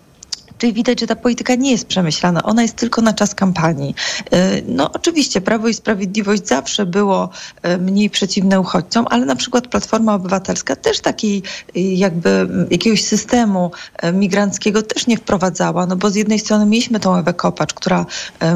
[0.57, 3.95] Czyli widać, że ta polityka nie jest przemyślana, ona jest tylko na czas kampanii.
[4.31, 7.29] E, No oczywiście Prawo i Sprawiedliwość zawsze było
[7.61, 11.43] e, mniej przeciwne uchodźcom, ale na przykład Platforma Obywatelska też takiej
[11.75, 13.71] e, jakby jakiegoś systemu
[14.13, 18.05] migranckiego też nie wprowadzała, no bo z jednej strony mieliśmy tą Ewę Kopacz, która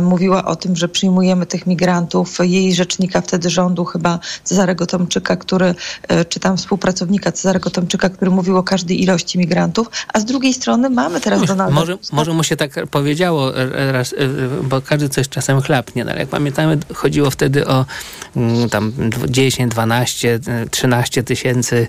[0.01, 5.75] mówiła o tym, że przyjmujemy tych migrantów, jej rzecznika wtedy rządu chyba Cezarego Tomczyka, który,
[6.29, 10.89] czy tam współpracownika Cezarego Tomczyka, który mówił o każdej ilości migrantów, a z drugiej strony
[10.89, 14.15] mamy teraz Donalda Może, może mu się tak powiedziało, e, raz, e,
[14.63, 17.85] bo każdy coś czasem chlapnie, no ale jak pamiętamy, chodziło wtedy o
[18.35, 18.93] mm, tam
[19.27, 21.87] 10, 12, e, 13 tysięcy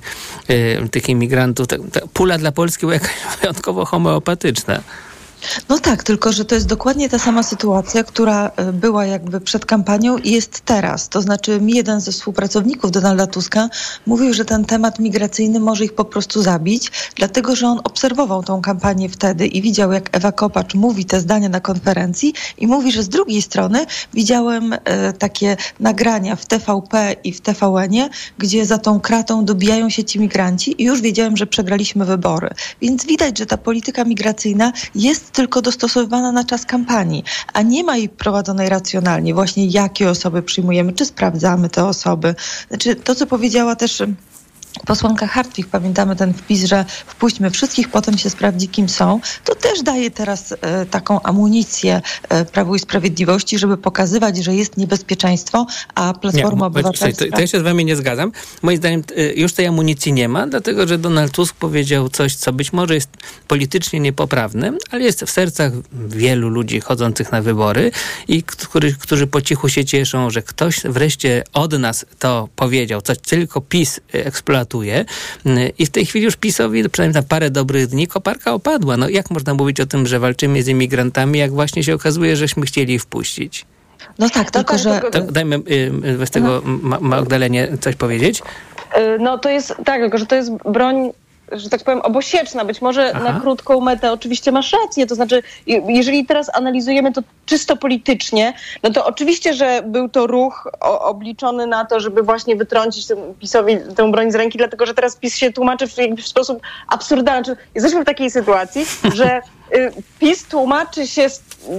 [0.48, 1.66] e, tych imigrantów.
[1.66, 3.10] Ta, ta pula dla Polski była jakaś
[3.40, 4.80] wyjątkowo homeopatyczna.
[5.68, 9.66] No tak, tylko że to jest dokładnie ta sama sytuacja, która e, była jakby przed
[9.66, 11.08] kampanią i jest teraz.
[11.08, 13.68] To znaczy mi jeden ze współpracowników Donalda Tuska
[14.06, 18.62] mówił, że ten temat migracyjny może ich po prostu zabić, dlatego że on obserwował tą
[18.62, 23.02] kampanię wtedy i widział, jak Ewa Kopacz mówi te zdania na konferencji i mówi, że
[23.02, 29.00] z drugiej strony widziałem e, takie nagrania w TVP i w TVN-ie, gdzie za tą
[29.00, 32.48] kratą dobijają się ci migranci i już wiedziałem, że przegraliśmy wybory.
[32.80, 37.96] Więc widać, że ta polityka migracyjna jest tylko dostosowywana na czas kampanii, a nie ma
[37.96, 39.34] jej prowadzonej racjonalnie.
[39.34, 42.34] Właśnie jakie osoby przyjmujemy, czy sprawdzamy te osoby.
[42.68, 44.02] Znaczy to, co powiedziała też
[44.86, 49.82] posłanka Hartwig, pamiętamy ten wpis, że wpuśćmy wszystkich, potem się sprawdzi, kim są, to też
[49.82, 56.14] daje teraz e, taką amunicję e, Prawu i Sprawiedliwości, żeby pokazywać, że jest niebezpieczeństwo, a
[56.14, 57.06] Platforma bo- Obywatelska...
[57.06, 58.32] słuchaj, To, to ja się z wami nie zgadzam.
[58.62, 62.52] Moim zdaniem y, już tej amunicji nie ma, dlatego że Donald Tusk powiedział coś, co
[62.52, 63.08] być może jest
[63.48, 65.72] politycznie niepoprawne, ale jest w sercach
[66.08, 67.90] wielu ludzi chodzących na wybory
[68.28, 73.18] i którzy, którzy po cichu się cieszą, że ktoś wreszcie od nas to powiedział, coś
[73.18, 74.71] tylko PiS eksploatuje.
[74.80, 78.96] Y, I w tej chwili już PiSowi, przynajmniej na parę dobrych dni, koparka opadła.
[78.96, 82.66] No jak można mówić o tym, że walczymy z imigrantami, jak właśnie się okazuje, żeśmy
[82.66, 83.66] chcieli ich wpuścić?
[84.18, 85.00] No tak, tylko że...
[85.12, 85.60] To dajmy y,
[86.04, 88.38] y, bez tego Ma- Magdalenie coś powiedzieć.
[88.98, 91.10] Y, No to jest tak, tylko że to jest broń,
[91.52, 92.64] że tak powiem, obosieczna.
[92.64, 93.32] Być może Aha.
[93.32, 95.06] na krótką metę oczywiście masz rację.
[95.06, 100.26] To znaczy, je- jeżeli teraz analizujemy to czysto politycznie, no to oczywiście, że był to
[100.26, 100.68] ruch
[101.00, 103.06] obliczony na to, żeby właśnie wytrącić
[103.40, 107.44] PiSowi tę broń z ręki, dlatego że teraz PiS się tłumaczy w, w sposób absurdalny.
[107.44, 109.40] Znaczy, jesteśmy w takiej sytuacji, że
[109.76, 111.26] y, PiS tłumaczy się,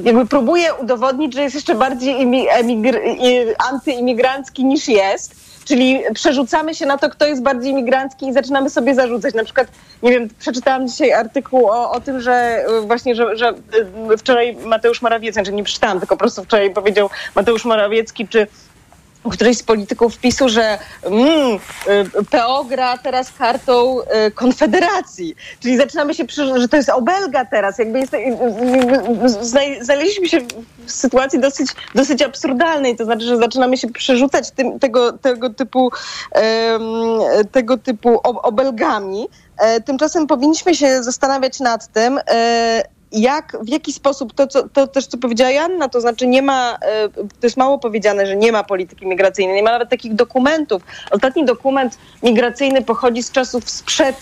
[0.03, 2.99] jakby próbuje udowodnić, że jest jeszcze bardziej emigr,
[3.71, 5.43] antyimigrancki niż jest.
[5.65, 9.33] Czyli przerzucamy się na to, kto jest bardziej imigrancki i zaczynamy sobie zarzucać.
[9.33, 9.67] Na przykład,
[10.03, 13.53] nie wiem, przeczytałam dzisiaj artykuł o, o tym, że y, właśnie, że, że
[14.13, 18.47] y, wczoraj Mateusz Morawiecki, znaczy nie przeczytałam, tylko po prostu wczoraj powiedział Mateusz Morawiecki, czy
[19.31, 25.35] któryś z polityków PiSu, że mm, y, PO gra teraz kartą y, Konfederacji.
[25.59, 26.23] Czyli zaczynamy się,
[26.55, 27.77] że to jest obelga teraz.
[27.79, 28.37] Jakby jest, y,
[29.43, 30.39] zna- znaleźliśmy się
[30.85, 32.95] w sytuacji dosyć, dosyć absurdalnej.
[32.95, 35.91] To znaczy, że zaczynamy się przerzucać tym, tego, tego typu,
[37.51, 39.27] tego typu ob- obelgami.
[39.57, 42.83] E, Tymczasem powinniśmy się zastanawiać nad tym, e,
[43.13, 46.77] jak, w jaki sposób, to, co, to też co powiedziała Joanna, to znaczy nie ma,
[46.81, 50.81] e, to jest mało powiedziane, że nie ma polityki migracyjnej, nie ma nawet takich dokumentów.
[51.11, 54.15] Ostatni dokument migracyjny pochodzi z czasów sprzed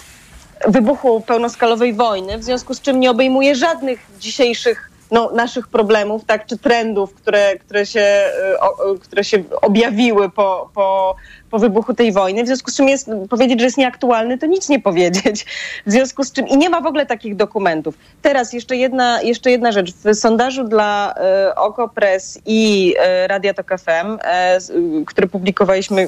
[0.67, 6.45] wybuchu pełnoskalowej wojny, w związku z czym nie obejmuje żadnych dzisiejszych no, naszych problemów, tak,
[6.45, 11.15] czy trendów, które, które, się, e, o, które się objawiły po, po,
[11.51, 12.43] po wybuchu tej wojny.
[12.43, 15.45] W związku z czym jest, powiedzieć, że jest nieaktualny, to nic nie powiedzieć.
[15.85, 17.95] W związku z czym i nie ma w ogóle takich dokumentów.
[18.21, 19.93] Teraz jeszcze jedna, jeszcze jedna rzecz.
[19.93, 24.57] W sondażu dla e, Okopres i e, Radia Tok FM, e,
[25.05, 26.07] który publikowaliśmy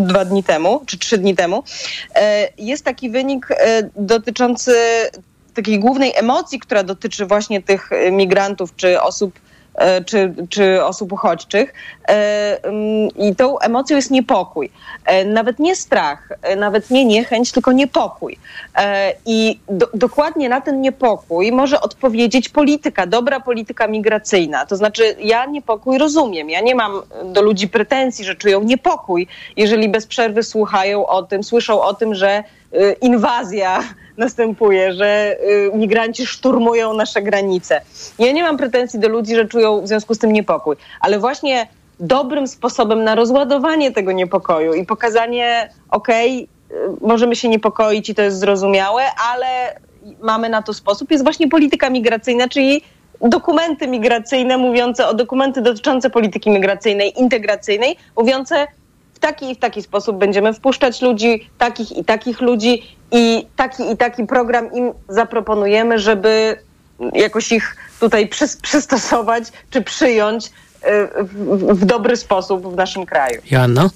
[0.00, 1.62] dwa dni temu, czy trzy dni temu,
[2.14, 4.72] e, jest taki wynik e, dotyczący
[5.56, 9.40] takiej głównej emocji, która dotyczy właśnie tych e, migrantów czy osób,
[9.74, 11.74] e, czy, czy osób uchodźczych.
[12.08, 14.70] E, mm, I tą emocją jest niepokój.
[15.04, 18.38] E, Nawet nie strach, e, nawet nie niechęć, tylko niepokój.
[18.76, 24.66] E, I do, dokładnie na ten niepokój może odpowiedzieć polityka, dobra polityka migracyjna.
[24.66, 26.50] To znaczy, ja niepokój rozumiem.
[26.50, 31.44] Ja nie mam do ludzi pretensji, że czują niepokój, jeżeli bez przerwy słuchają o tym,
[31.44, 32.44] słyszą o tym, że y,
[33.00, 33.82] inwazja
[34.16, 35.36] następuje, że
[35.74, 37.80] y, migranci szturmują nasze granice.
[38.18, 41.66] Ja nie mam pretensji do ludzi, że czują w związku z tym niepokój, ale właśnie
[42.00, 48.22] dobrym sposobem na rozładowanie tego niepokoju i pokazanie, okej, y, możemy się niepokoić i to
[48.22, 49.46] jest zrozumiałe, ale
[50.22, 52.82] mamy na to sposób, jest właśnie polityka migracyjna, czyli
[53.20, 58.66] dokumenty migracyjne mówiące o dokumenty dotyczące polityki migracyjnej, integracyjnej, mówiące
[59.16, 63.90] w taki i w taki sposób będziemy wpuszczać ludzi, takich i takich ludzi i taki
[63.92, 66.56] i taki program im zaproponujemy, żeby
[67.12, 70.50] jakoś ich tutaj przys- przystosować czy przyjąć y,
[71.24, 73.40] w, w dobry sposób w naszym kraju.
[73.50, 73.90] Joanno?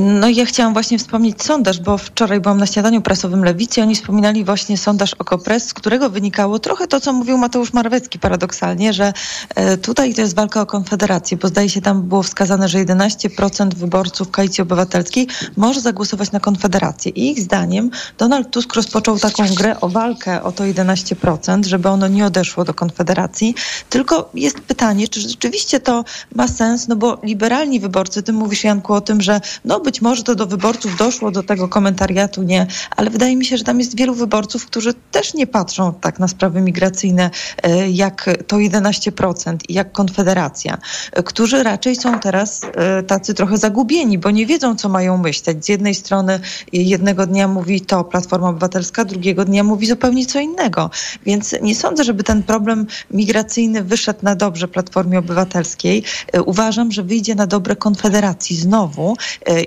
[0.00, 4.44] No ja chciałam właśnie wspomnieć sondaż, bo wczoraj byłam na śniadaniu prasowym Lewicy oni wspominali
[4.44, 9.12] właśnie sondaż Okopres, z którego wynikało trochę to, co mówił Mateusz Morawiecki paradoksalnie, że
[9.54, 13.74] e, tutaj to jest walka o Konfederację, bo zdaje się tam było wskazane, że 11%
[13.74, 17.12] wyborców Koalicji Obywatelskiej może zagłosować na Konfederację.
[17.12, 22.08] I ich zdaniem Donald Tusk rozpoczął taką grę o walkę o to 11%, żeby ono
[22.08, 23.54] nie odeszło do Konfederacji.
[23.90, 28.94] Tylko jest pytanie, czy rzeczywiście to ma sens, no bo liberalni wyborcy, ty mówisz Janku
[28.94, 33.10] o tym, że no być może to do wyborców doszło, do tego komentariatu nie, ale
[33.10, 36.60] wydaje mi się, że tam jest wielu wyborców, którzy też nie patrzą tak na sprawy
[36.60, 37.30] migracyjne
[37.62, 40.78] e, jak to 11% i jak Konfederacja,
[41.12, 45.64] e, którzy raczej są teraz e, tacy trochę zagubieni, bo nie wiedzą, co mają myśleć.
[45.64, 46.40] Z jednej strony
[46.72, 50.90] jednego dnia mówi to Platforma Obywatelska, drugiego dnia mówi zupełnie co innego.
[51.26, 56.04] Więc nie sądzę, żeby ten problem migracyjny wyszedł na dobrze Platformie Obywatelskiej.
[56.46, 59.16] Uważam, że wyjdzie na dobre Konfederacji znowu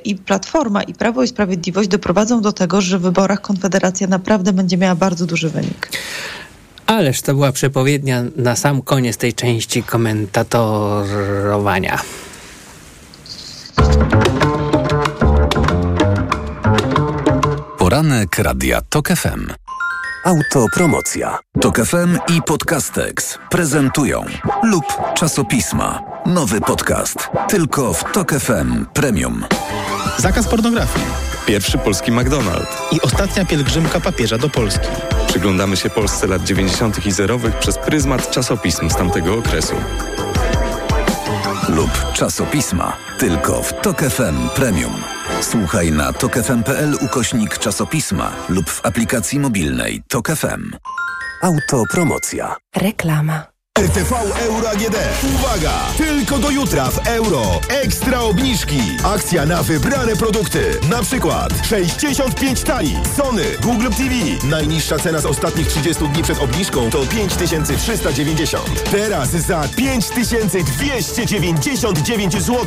[0.04, 4.78] i Platforma i Prawo i Sprawiedliwość doprowadzą do tego, że w wyborach Konfederacja naprawdę będzie
[4.78, 5.90] miała bardzo duży wynik.
[6.86, 12.00] Ależ to była przepowiednia na sam koniec tej części komentatorowania.
[17.78, 19.48] Poranek Radia TOK FM.
[20.26, 21.40] Autopromocja.
[21.62, 24.26] TOK FM i Podcastex prezentują
[24.64, 26.11] lub czasopisma.
[26.26, 27.30] Nowy podcast.
[27.50, 29.46] Tylko w TOK FM Premium.
[30.18, 31.06] Zakaz pornografii.
[31.46, 32.68] Pierwszy polski McDonald's.
[32.92, 34.88] I ostatnia pielgrzymka papieża do Polski.
[35.28, 37.06] Przyglądamy się Polsce lat 90.
[37.06, 39.76] i zerowych przez pryzmat czasopism z tamtego okresu.
[41.70, 42.98] lub czasopisma.
[43.20, 44.94] Tylko w TOK FM Premium.
[45.42, 50.72] Słuchaj na tokefm.pl ukośnik czasopisma lub w aplikacji mobilnej TOK FM.
[51.42, 52.56] Autopromocja.
[52.76, 53.51] Reklama.
[53.82, 54.96] RTV Euro AGD.
[55.36, 55.72] Uwaga!
[55.98, 57.60] Tylko do jutra w euro.
[57.70, 58.82] Ekstra obniżki.
[59.04, 60.80] Akcja na wybrane produkty.
[60.90, 62.96] Na przykład 65 tali.
[63.18, 64.14] Sony, Google TV.
[64.48, 68.92] Najniższa cena z ostatnich 30 dni przed obniżką to 5390.
[68.92, 72.66] Teraz za 5299 zł.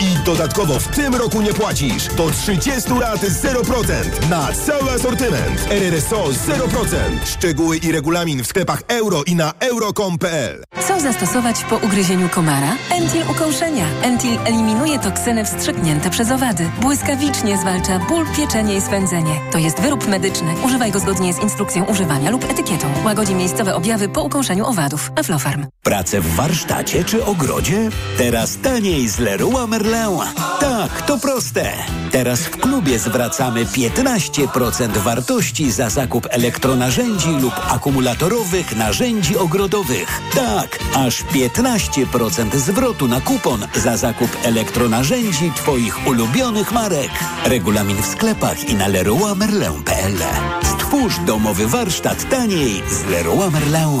[0.00, 2.08] I dodatkowo w tym roku nie płacisz.
[2.08, 4.28] Do 30 lat 0%.
[4.30, 5.66] Na cały asortyment.
[5.70, 6.96] RRSO 0%.
[7.24, 10.45] Szczegóły i regulamin w sklepach euro i na euro.com.pl.
[10.88, 12.76] Co Zastosować po ugryzieniu komara?
[12.90, 13.84] Entil ukąszenia.
[14.02, 16.70] Entil eliminuje toksyny wstrzyknięte przez owady.
[16.80, 19.40] Błyskawicznie zwalcza ból, pieczenie i swędzenie.
[19.52, 20.54] To jest wyrób medyczny.
[20.64, 22.86] Używaj go zgodnie z instrukcją używania lub etykietą.
[23.04, 25.12] Łagodzi miejscowe objawy po ukąszeniu owadów.
[25.16, 25.66] Aflofarm.
[25.82, 27.90] Pracę w warsztacie czy ogrodzie?
[28.18, 30.18] Teraz taniej z Leroy Merlin.
[30.60, 31.72] Tak, to proste.
[32.10, 40.20] Teraz w klubie zwracamy 15% wartości za zakup elektronarzędzi lub akumulatorowych narzędzi ogrodowych.
[40.34, 47.10] Tak, aż 15% zwrotu na kupon za zakup elektronarzędzi Twoich ulubionych marek.
[47.44, 50.16] Regulamin w sklepach i na leroymerlin.pl.
[50.64, 54.00] Stwórz domowy warsztat taniej z Leroy Merlin.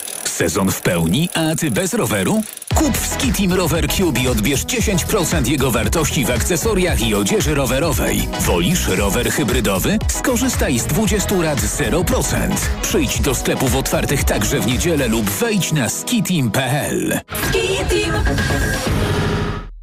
[0.31, 2.41] Sezon w pełni, a ty bez roweru?
[2.75, 8.27] Kup w Skitim Rower Cube i odbierz 10% jego wartości w akcesoriach i odzieży rowerowej.
[8.39, 9.99] Wolisz rower hybrydowy?
[10.07, 12.35] Skorzystaj z 20 rat 0%.
[12.81, 17.19] Przyjdź do sklepów otwartych także w niedzielę lub wejdź na skitim.pl.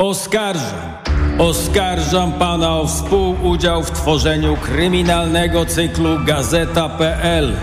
[0.00, 0.90] Oskarżam.
[1.38, 7.56] Oskarżam pana o współudział w tworzeniu kryminalnego cyklu Gazeta.pl.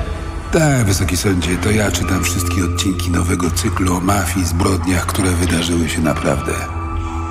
[0.52, 5.90] Tak, wysoki sądzie, to ja czytam wszystkie odcinki nowego cyklu o mafii, zbrodniach, które wydarzyły
[5.90, 6.54] się naprawdę.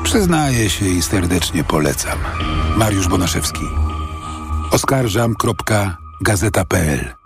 [0.04, 2.18] Przyznaję się i serdecznie polecam.
[2.76, 3.64] Mariusz Bonaszewski.
[4.70, 7.25] Oskarżam.gazeta.pl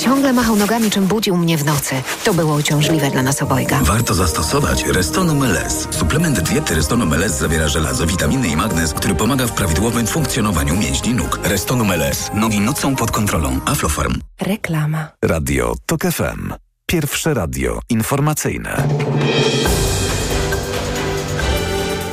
[0.00, 1.94] Ciągle machał nogami, czym budził mnie w nocy.
[2.24, 3.78] To było uciążliwe dla nas obojga.
[3.82, 5.88] Warto zastosować Restonum LS.
[5.90, 11.14] Suplement diety Restonum LS zawiera żelazo, witaminy i magnez, który pomaga w prawidłowym funkcjonowaniu mięśni
[11.14, 11.40] nóg.
[11.44, 12.30] Restonum LS.
[12.34, 13.60] Nogi nocą pod kontrolą.
[13.66, 14.14] Aflofarm.
[14.40, 15.08] Reklama.
[15.22, 16.52] Radio TOK FM.
[16.86, 18.88] Pierwsze radio informacyjne.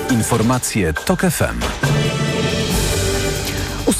[0.09, 2.01] Informacje TOK FM.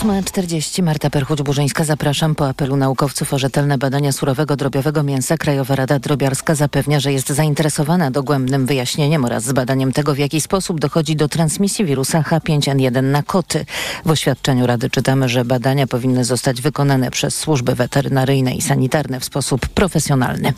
[0.02, 1.84] 8.40 Marta Perchuć-Burzyńska.
[1.84, 2.36] Zapraszam.
[2.36, 7.30] Po apelu naukowców o rzetelne badania surowego drobiowego mięsa Krajowa Rada Drobiarska zapewnia, że jest
[7.30, 13.24] zainteresowana dogłębnym wyjaśnieniem oraz zbadaniem tego, w jaki sposób dochodzi do transmisji wirusa H5N1 na
[13.24, 13.66] koty.
[14.06, 19.26] W oświadczeniu Rady czytamy, że badania powinny zostać wykonane przez służby weterynaryjne i sanitarne w
[19.26, 20.54] sposób profesjonalny.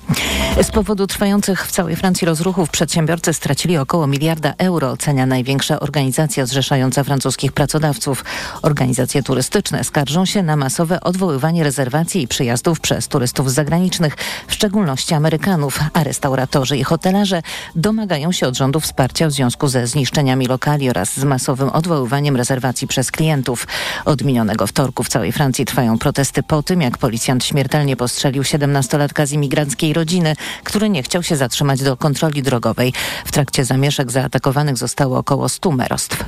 [0.61, 6.45] Z powodu trwających w całej Francji rozruchów przedsiębiorcy stracili około miliarda euro, ocenia największa organizacja
[6.45, 8.25] zrzeszająca francuskich pracodawców.
[8.61, 14.17] Organizacje turystyczne skarżą się na masowe odwoływanie rezerwacji i przyjazdów przez turystów zagranicznych,
[14.47, 17.41] w szczególności Amerykanów, a restauratorzy i hotelarze
[17.75, 22.87] domagają się od rządu wsparcia w związku ze zniszczeniami lokali oraz z masowym odwoływaniem rezerwacji
[22.87, 23.67] przez klientów.
[24.05, 29.25] Od minionego wtorku w całej Francji trwają protesty po tym, jak policjant śmiertelnie postrzelił 17-latka
[29.25, 32.93] z imigranckiej rodziny, który nie chciał się zatrzymać do kontroli drogowej.
[33.25, 36.23] W trakcie zamieszek zaatakowanych zostało około 100 merostw.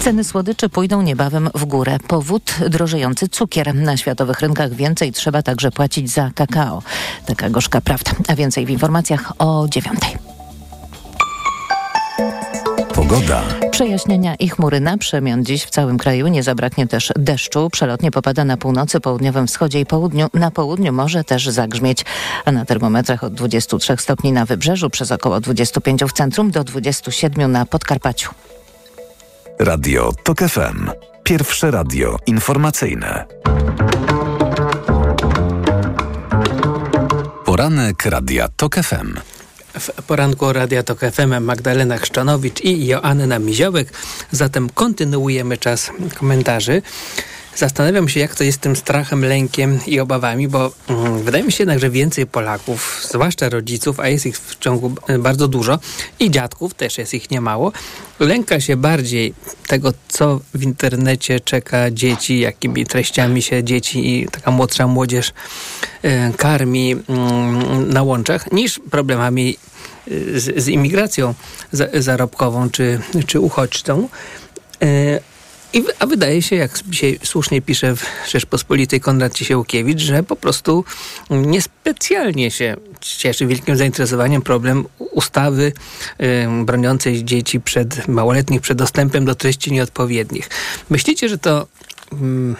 [0.00, 1.98] Ceny słodyczy pójdą niebawem w górę.
[2.08, 3.74] Powód drożejący cukier.
[3.74, 6.82] Na światowych rynkach więcej trzeba także płacić za kakao.
[7.26, 8.12] Taka gorzka prawda.
[8.28, 10.28] A więcej w informacjach o dziewiątej.
[12.94, 13.42] Pogoda.
[13.70, 16.28] Przejaśnienia i chmury na przemian dziś w całym kraju.
[16.28, 17.70] Nie zabraknie też deszczu.
[17.70, 20.26] Przelotnie popada na północy, południowym wschodzie i południu.
[20.34, 22.04] Na południu może też zagrzmieć.
[22.44, 27.52] A na termometrach od 23 stopni na wybrzeżu, przez około 25 w centrum do 27
[27.52, 28.30] na Podkarpaciu.
[29.58, 30.90] Radio TOK FM.
[31.28, 33.24] Pierwsze radio informacyjne.
[37.44, 39.14] Poranek Radia TOK FM.
[39.78, 43.92] W poranku Radia Tok FM Magdalena Chrzczanowicz i Joanna Miziołek.
[44.30, 46.82] Zatem kontynuujemy czas komentarzy.
[47.58, 51.52] Zastanawiam się, jak to jest z tym strachem, lękiem i obawami, bo mm, wydaje mi
[51.52, 55.78] się jednak, że więcej Polaków, zwłaszcza rodziców, a jest ich w ciągu e, bardzo dużo,
[56.20, 57.72] i dziadków, też jest ich niemało,
[58.20, 59.34] lęka się bardziej
[59.66, 65.32] tego, co w internecie czeka dzieci, jakimi treściami się dzieci i taka młodsza młodzież
[66.02, 69.56] e, karmi mm, na łączach, niż problemami
[70.08, 71.34] e, z, z imigracją
[71.72, 74.08] za, zarobkową czy, czy uchodźcą.
[74.82, 75.37] E,
[75.72, 80.84] I, a wydaje się, jak dzisiaj słusznie pisze w Rzeczpospolitej Konrad Ciesiałkiewicz, że po prostu
[81.30, 85.72] niespecjalnie się cieszy wielkim zainteresowaniem problem ustawy
[86.20, 90.50] y, broniącej dzieci przed małoletnich przed dostępem do treści nieodpowiednich.
[90.90, 91.66] Myślicie, że to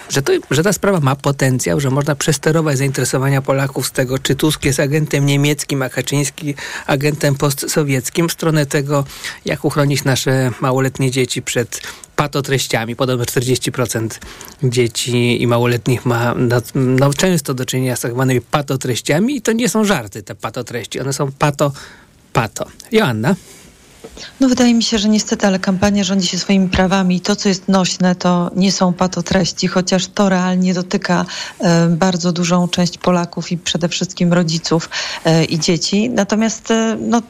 [0.08, 4.34] że, to, że ta sprawa ma potencjał, że można przesterować zainteresowania Polaków z tego, czy
[4.34, 6.54] Tusk jest agentem niemieckim, a Kaczyński
[6.86, 9.04] agentem postsowieckim, w stronę tego,
[9.44, 11.80] jak uchronić nasze małoletnie dzieci przed
[12.16, 12.96] patotreściami.
[12.96, 14.08] Podobno 40%
[14.62, 19.52] dzieci i małoletnich ma no, no, często do czynienia z tak zwanymi patotreściami i to
[19.52, 21.72] nie są żarty te patotreści, one są pato,
[22.32, 22.66] pato.
[22.92, 23.34] Joanna?
[24.40, 27.20] No wydaje mi się, że niestety, ale kampania rządzi się swoimi prawami.
[27.20, 31.24] To, co jest nośne, to nie są patotreści, chociaż to realnie dotyka
[31.60, 34.90] e, bardzo dużą część Polaków i przede wszystkim rodziców
[35.24, 36.10] e, i dzieci.
[36.10, 37.22] Natomiast e, no,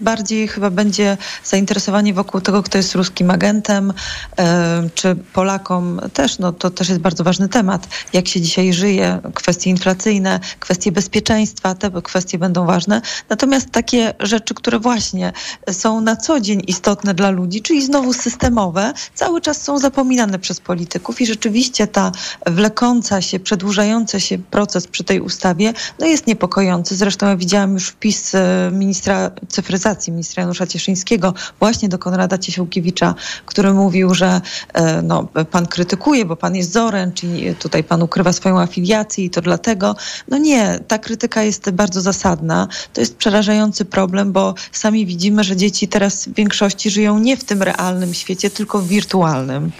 [0.00, 3.92] bardziej chyba będzie zainteresowanie wokół tego, kto jest ruskim agentem,
[4.38, 7.88] e, czy Polakom też, no to też jest bardzo ważny temat.
[8.12, 13.02] Jak się dzisiaj żyje, kwestie inflacyjne, kwestie bezpieczeństwa, te kwestie będą ważne.
[13.28, 15.32] Natomiast takie rzeczy, które właśnie
[15.70, 20.60] są na co dzień istotne dla ludzi, czyli znowu systemowe, cały czas są zapominane przez
[20.60, 22.12] polityków i rzeczywiście ta
[22.46, 26.96] wlekąca się, przedłużający się proces przy tej ustawie no jest niepokojący.
[26.96, 33.14] Zresztą ja widziałam już wpis e, ministra cyfryzacji, ministra Janusza Cieszyńskiego właśnie do Konrada Ciesiłkiewicza,
[33.46, 34.40] który mówił, że
[34.72, 39.30] e, no, pan krytykuje, bo pan jest Zoren, czyli tutaj pan ukrywa swoją afiliację i
[39.30, 39.96] to dlatego.
[40.28, 42.68] No nie, ta krytyka jest bardzo zasadna.
[42.92, 47.44] To jest przerażający problem, bo sami widzimy, że dzieci teraz w większości żyją nie w
[47.44, 49.72] tym realnym świecie, tylko w wirtualnym.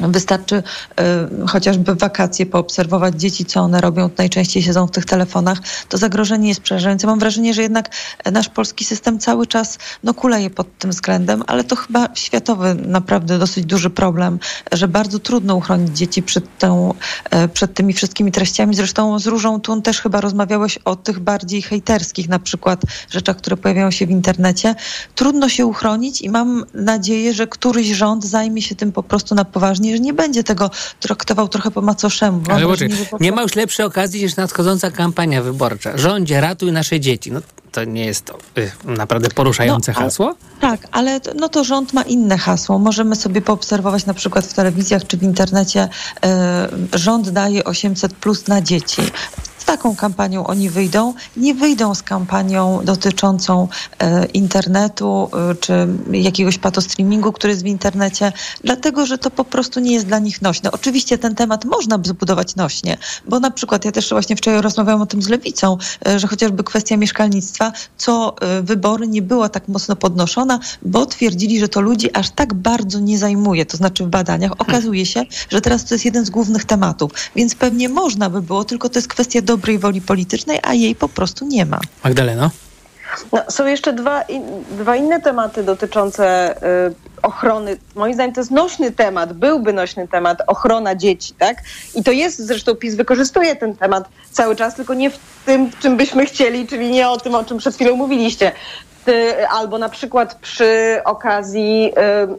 [0.00, 4.10] Wystarczy y, chociażby wakacje poobserwować dzieci, co one robią.
[4.18, 5.58] Najczęściej siedzą w tych telefonach.
[5.88, 7.06] To zagrożenie jest przerażające.
[7.06, 7.90] Mam wrażenie, że jednak
[8.32, 13.38] nasz polski system cały czas no, kuleje pod tym względem, ale to chyba światowy naprawdę
[13.38, 14.38] dosyć duży problem,
[14.72, 16.94] że bardzo trudno uchronić dzieci przed, tą,
[17.44, 18.74] y, przed tymi wszystkimi treściami.
[18.74, 23.56] Zresztą z Różą Tun też chyba rozmawiałeś o tych bardziej hejterskich na przykład rzeczach, które
[23.56, 24.74] pojawiają się w internecie.
[25.14, 29.44] Trudno się uchronić i mam nadzieję, że któryś rząd zajmie się tym po prostu na
[29.44, 30.70] poważnie że nie będzie tego
[31.00, 32.40] traktował trochę po macoszemu.
[32.48, 32.66] Ale
[33.10, 33.18] po...
[33.20, 35.98] nie ma już lepszej okazji niż nadchodząca kampania wyborcza.
[35.98, 37.32] Rządzie, ratuj nasze dzieci.
[37.32, 37.40] No,
[37.72, 40.34] to nie jest to y, naprawdę poruszające no, hasło?
[40.60, 42.78] Tak, ale no to rząd ma inne hasło.
[42.78, 45.88] Możemy sobie poobserwować na przykład w telewizjach czy w internecie.
[46.94, 49.02] Y, rząd daje 800 plus na dzieci
[49.66, 51.14] taką kampanią oni wyjdą.
[51.36, 58.32] Nie wyjdą z kampanią dotyczącą e, internetu e, czy jakiegoś patostreamingu, który jest w internecie,
[58.64, 60.72] dlatego że to po prostu nie jest dla nich nośne.
[60.72, 62.98] Oczywiście ten temat można zbudować nośnie,
[63.28, 66.64] bo na przykład ja też właśnie wczoraj rozmawiałam o tym z Lewicą, e, że chociażby
[66.64, 72.30] kwestia mieszkalnictwa, co wybory nie była tak mocno podnoszona, bo twierdzili, że to ludzi aż
[72.30, 74.52] tak bardzo nie zajmuje, to znaczy w badaniach.
[74.58, 78.64] Okazuje się, że teraz to jest jeden z głównych tematów, więc pewnie można by było,
[78.64, 81.80] tylko to jest kwestia do dobrej woli politycznej, a jej po prostu nie ma.
[82.04, 82.50] Magdalena?
[83.32, 86.54] No, są jeszcze dwa, in, dwa inne tematy dotyczące
[86.88, 87.76] y, ochrony.
[87.94, 91.56] Moim zdaniem to jest nośny temat, byłby nośny temat ochrona dzieci, tak?
[91.94, 95.96] I to jest, zresztą PiS wykorzystuje ten temat cały czas, tylko nie w tym, czym
[95.96, 98.52] byśmy chcieli, czyli nie o tym, o czym przed chwilą mówiliście.
[99.50, 101.92] Albo na przykład przy okazji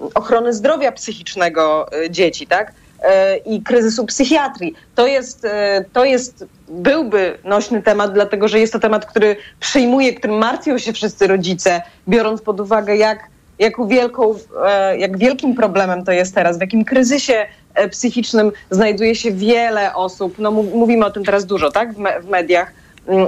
[0.06, 2.74] y, ochrony zdrowia psychicznego y, dzieci, tak?
[3.04, 4.74] E, i kryzysu psychiatrii.
[4.96, 10.14] To jest, e, to jest, byłby nośny temat, dlatego że jest to temat, który przyjmuje,
[10.14, 13.20] którym martwią się wszyscy rodzice, biorąc pod uwagę, jak,
[13.60, 14.36] jak, wielką,
[14.66, 17.46] e, jak wielkim problemem to jest teraz, w jakim kryzysie
[17.92, 20.40] psychicznym znajduje się wiele osób.
[20.40, 22.72] No, mówimy o tym teraz dużo, tak, w, me, w mediach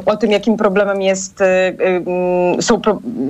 [0.06, 2.82] o tym, jakim problemem jest, mm, są,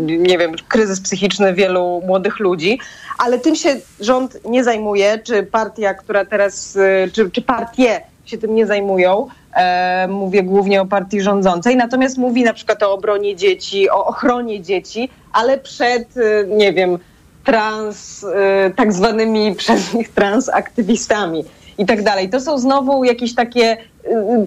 [0.07, 2.79] nie wiem, kryzys psychiczny wielu młodych ludzi,
[3.17, 8.37] ale tym się rząd nie zajmuje, czy partia, która teraz, y, czy, czy partie się
[8.37, 9.27] tym nie zajmują.
[9.55, 14.61] E, mówię głównie o partii rządzącej, natomiast mówi na przykład o obronie dzieci, o ochronie
[14.61, 16.97] dzieci, ale przed, y, nie wiem,
[17.43, 18.27] trans, y,
[18.75, 21.43] tak zwanymi przez nich transaktywistami
[21.77, 22.29] i tak dalej.
[22.29, 23.98] To są znowu jakieś takie, y,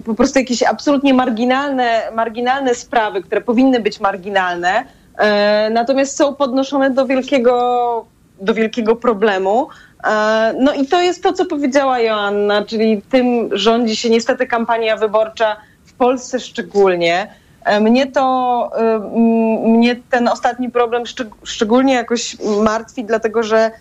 [0.05, 4.83] po prostu jakieś absolutnie marginalne, marginalne sprawy, które powinny być marginalne,
[5.17, 8.05] e, natomiast są podnoszone do wielkiego
[8.41, 9.67] do wielkiego problemu.
[10.07, 14.97] E, No i to jest to, co powiedziała Joanna, czyli tym rządzi się niestety kampania
[14.97, 15.55] wyborcza
[15.85, 17.27] w Polsce szczególnie.
[17.65, 18.71] E, Mnie to,
[19.65, 23.71] mnie ten ostatni problem szczeg- szczególnie jakoś martwi, dlatego że,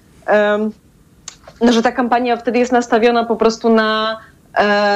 [1.61, 4.19] no, że ta kampania wtedy jest nastawiona po prostu na,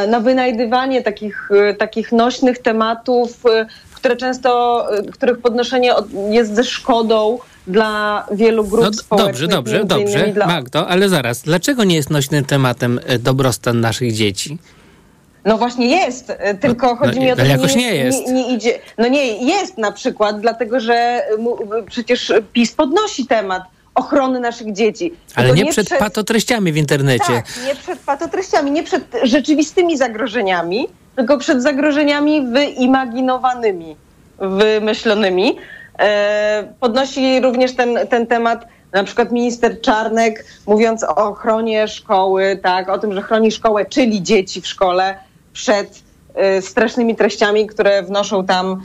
[0.08, 6.54] na wynajdywanie takich, e, takich nośnych tematów, e, które często, e, których podnoszenie od- jest
[6.54, 9.48] ze szkodą dla wielu grup No, społecznych.
[9.48, 10.26] dobrze, dobrze, dobrze.
[10.28, 10.46] Dla...
[10.46, 14.58] Magdo, ale zaraz, dlaczego nie jest nośnym tematem e, dobrostan naszych dzieci?
[15.44, 17.94] No właśnie jest, e, tylko no chodzi i- mi o to, że jakoś nie Nie,
[17.96, 18.26] jest.
[18.26, 18.78] nie idzie.
[18.98, 21.58] No nie, jest na przykład, dlatego że mu,
[21.90, 23.62] przecież PiS podnosi temat
[23.96, 25.14] ochrony naszych dzieci.
[25.34, 27.24] Ale Tylko nie przed patotreściami w internecie.
[27.24, 33.96] Tak, nie przed patotreściami, nie przed rzeczywistymi zagrożeniami, tylko przed zagrożeniami wyimaginowanymi,
[34.38, 35.56] wymyślonymi.
[35.98, 42.88] E, podnosi również ten, ten temat na przykład minister Czarnek, mówiąc o ochronie szkoły, tak,
[42.88, 45.18] o tym, że chroni szkołę, czyli dzieci w szkole
[45.52, 46.02] przed
[46.34, 48.82] e, strasznymi treściami, które wnoszą tam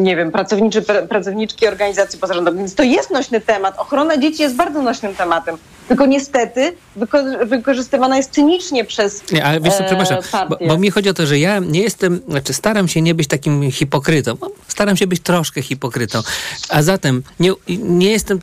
[0.00, 2.58] nie wiem, pracowniczy, pr- pracowniczki organizacji pozarządowych.
[2.58, 3.78] Więc to jest nośny temat.
[3.78, 5.56] Ochrona dzieci jest bardzo nośnym tematem.
[5.88, 10.78] Tylko niestety wyko- wykorzystywana jest cynicznie przez Nie, ale wiesz co, e, przepraszam, bo, bo
[10.78, 14.36] mi chodzi o to, że ja nie jestem, znaczy staram się nie być takim hipokrytą.
[14.68, 16.20] Staram się być troszkę hipokrytą.
[16.68, 18.40] A zatem nie, nie jestem,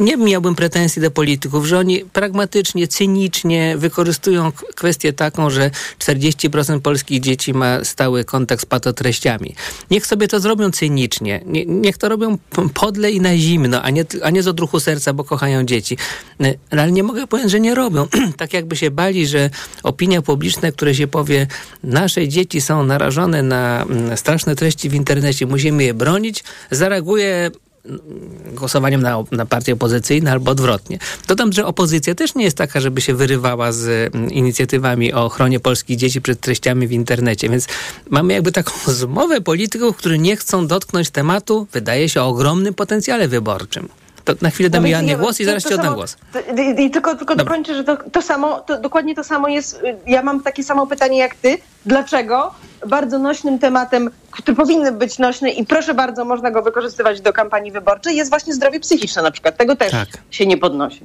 [0.00, 7.20] nie miałbym pretensji do polityków, że oni pragmatycznie, cynicznie wykorzystują kwestię taką, że 40% polskich
[7.20, 9.54] dzieci ma stały kontakt z patotreściami.
[9.90, 11.40] Niech sobie to zrobią cynicznie.
[11.46, 12.38] Nie, niech to robią
[12.74, 15.96] podle i na zimno, a nie, a nie z odruchu serca, bo kochają dzieci.
[16.72, 18.06] Y, Ale nie mogę powiedzieć, że nie robią.
[18.36, 19.50] tak jakby się bali, że
[19.82, 21.46] opinia publiczna, które się powie,
[21.82, 27.50] nasze dzieci są narażone na mm, straszne treści w internecie, musimy je bronić, zareaguje
[27.84, 28.00] mm,
[28.54, 30.98] głosowaniem na, na partie opozycyjne albo odwrotnie.
[31.28, 35.60] Dodam, że opozycja też nie jest taka, żeby się wyrywała z mm, inicjatywami o ochronie
[35.60, 37.66] polskich dzieci przed treściami w internecie, więc
[38.10, 43.28] mamy jakby taką zmowę polityków, którzy nie chcą dotknąć tematu, wydaje się, o ogromnym potencjale
[43.28, 43.88] wyborczym.
[44.24, 46.16] To na chwilę dam No Joannie głos i zaraz to ci oddam samo- głos.
[46.32, 46.40] to-
[46.80, 49.96] I, i tylko tylko dokończę, że to, to samo, to, dokładnie to samo jest, y,
[50.06, 51.58] ja mam takie samo pytanie jak ty.
[51.86, 52.54] Dlaczego
[52.86, 57.72] bardzo nośnym tematem, który powinien być nośny i proszę bardzo, można go wykorzystywać do kampanii
[57.72, 59.56] wyborczej, jest właśnie zdrowie psychiczne na przykład.
[59.56, 60.08] Tego też Tak.
[60.30, 61.00] się nie podnosi.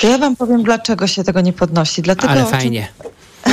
[0.00, 2.02] To ja wam powiem, dlaczego się tego nie podnosi.
[2.02, 2.88] Dlatego, Ale czym fajnie.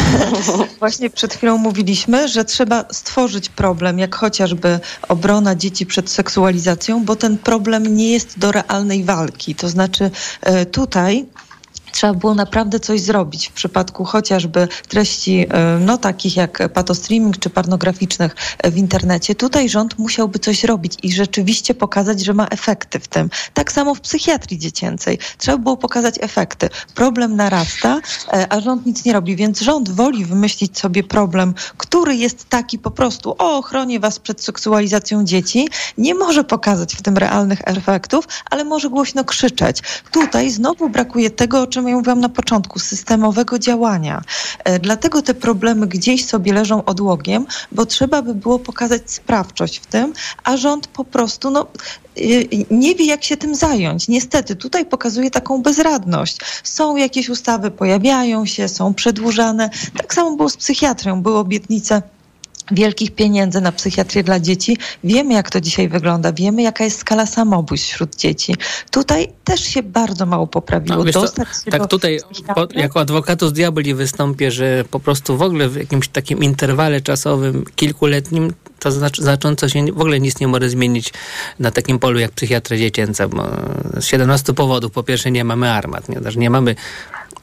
[0.80, 4.80] Właśnie przed chwilą mówiliśmy, że trzeba stworzyć problem, jak chociażby
[5.10, 9.56] obrona dzieci przed seksualizacją, bo ten problem nie jest do realnej walki.
[9.56, 11.26] To znaczy e, tutaj
[11.94, 17.50] trzeba było naprawdę coś zrobić w przypadku chociażby treści e, no, takich jak patostreaming czy
[17.50, 19.36] pornograficznych e, w internecie.
[19.36, 23.30] Tutaj rząd musiałby coś robić i rzeczywiście pokazać, że ma efekty w tym.
[23.54, 25.20] Tak samo w psychiatrii dziecięcej.
[25.38, 26.70] Trzeba było pokazać efekty.
[26.96, 28.02] Problem narasta,
[28.34, 32.80] e, a rząd nic nie robi, więc rząd woli wymyślić sobie problem, który jest taki
[32.80, 35.70] po prostu o ochronie was przed seksualizacją dzieci.
[35.98, 39.82] Nie może pokazać w tym realnych efektów, ale może głośno krzyczeć.
[40.12, 44.22] Tutaj znowu brakuje tego, o czym ja mówiłam na początku, systemowego działania.
[44.64, 49.86] E, Dlatego te problemy gdzieś sobie leżą odłogiem, bo trzeba by było pokazać sprawczość w
[49.86, 50.14] tym,
[50.44, 51.68] a rząd po prostu no,
[52.18, 54.08] y, nie wie, jak się tym zająć.
[54.08, 56.38] Niestety, tutaj pokazuje taką bezradność.
[56.64, 59.70] Są jakieś ustawy, pojawiają się, są przedłużane.
[59.98, 61.22] Tak samo było z psychiatrią.
[61.22, 62.02] Były obietnice
[62.72, 64.78] wielkich pieniędzy na psychiatrię dla dzieci.
[65.04, 66.34] Wiemy, jak to dzisiaj wygląda.
[66.34, 68.56] Wiemy, jaka jest skala samobójstw wśród dzieci.
[68.92, 71.04] Tutaj też się bardzo mało poprawiło.
[71.04, 71.28] No, co,
[71.72, 72.20] tak do tutaj
[72.56, 77.66] po, jako adwokatus diabli wystąpię, że po prostu w ogóle w jakimś takim interwale czasowym
[77.76, 78.54] kilkuletnim
[78.84, 81.14] to znaczy, znacząco się w ogóle nic nie może zmienić
[81.60, 83.48] na takim polu jak psychiatra dziecięca, bo
[83.98, 86.76] z 17 powodów po pierwsze nie mamy armat, nie, Też nie mamy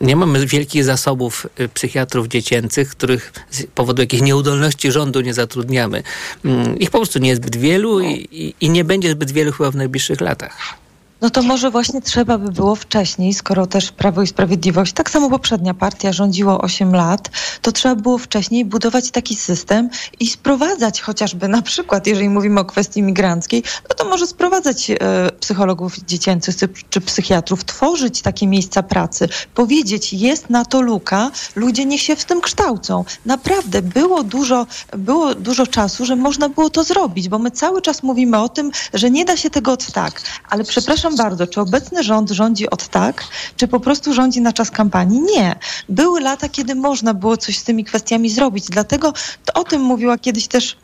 [0.00, 6.02] nie mamy wielkich zasobów y, psychiatrów dziecięcych, których z powodu jakiejś nieudolności rządu nie zatrudniamy.
[6.44, 9.70] Mm, Ich po prostu nie jest zbyt wielu i, i nie będzie zbyt wielu chyba
[9.70, 10.80] w najbliższych latach.
[11.20, 15.30] No to może właśnie trzeba by było wcześniej, skoro też Prawo i Sprawiedliwość, tak samo
[15.30, 17.30] poprzednia partia rządziło 8 lat,
[17.62, 19.90] to trzeba było wcześniej budować taki system
[20.20, 24.96] i sprowadzać chociażby na przykład, jeżeli mówimy o kwestii migranckiej, no to może sprowadzać e,
[25.40, 31.84] psychologów dziecięcych czy, czy psychiatrów, tworzyć takie miejsca pracy, powiedzieć, jest na to luka, ludzie
[31.84, 33.04] niech się w tym kształcą.
[33.26, 34.66] Naprawdę było dużo,
[34.96, 38.70] było dużo czasu, że można było to zrobić, bo my cały czas mówimy o tym,
[38.94, 40.22] że nie da się tego od tak.
[40.50, 43.24] Ale przepraszam bardzo, czy obecny rząd rządzi od tak,
[43.56, 45.20] czy po prostu rządzi na czas kampanii?
[45.20, 45.56] Nie.
[45.88, 48.64] Były lata, kiedy można było coś z tymi kwestiami zrobić.
[48.68, 49.12] Dlatego
[49.44, 50.76] to o tym mówiła kiedyś też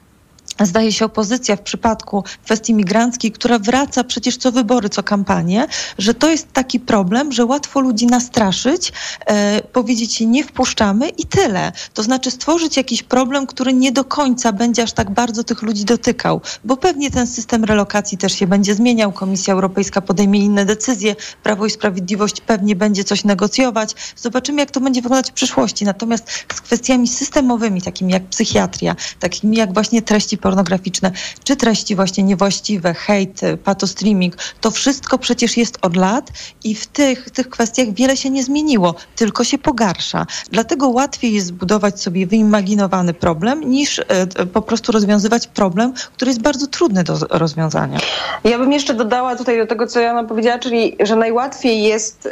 [0.65, 5.67] zdaje się, opozycja w przypadku kwestii migranckiej, która wraca przecież co wybory, co kampanie,
[5.99, 8.93] że to jest taki problem, że łatwo ludzi nastraszyć,
[9.27, 11.73] e, powiedzieć nie wpuszczamy i tyle.
[11.95, 15.85] To znaczy stworzyć jakiś problem, który nie do końca będzie aż tak bardzo tych ludzi
[15.85, 19.13] dotykał, bo pewnie ten system relokacji też się będzie zmieniał.
[19.13, 23.95] Komisja Europejska podejmie inne decyzje, Prawo i Sprawiedliwość pewnie będzie coś negocjować.
[24.17, 25.85] Zobaczymy, jak to będzie wyglądać w przyszłości.
[25.85, 31.11] Natomiast z kwestiami systemowymi, takimi jak psychiatria, takimi jak właśnie treści pornograficzne,
[31.45, 36.33] czy treści właśnie niewłaściwe, hejt, patostreaming, to wszystko przecież jest od lat
[36.65, 40.27] i w tych, tych kwestiach wiele się nie zmieniło, tylko się pogarsza.
[40.51, 44.05] Dlatego łatwiej jest zbudować sobie wyimaginowany problem, niż e,
[44.53, 47.99] po prostu rozwiązywać problem, który jest bardzo trudny do rozwiązania.
[48.45, 52.29] Ja bym jeszcze dodała tutaj do tego, co Jana powiedziała, czyli że najłatwiej jest,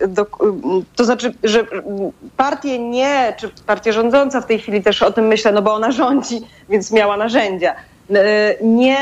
[0.00, 0.26] e, do,
[0.96, 1.66] to znaczy, że
[2.36, 5.92] partie nie, czy partia rządząca w tej chwili też o tym myślę, no bo ona
[5.92, 7.74] rządzi, więc miała narzędzia.
[8.10, 8.98] e, Nie,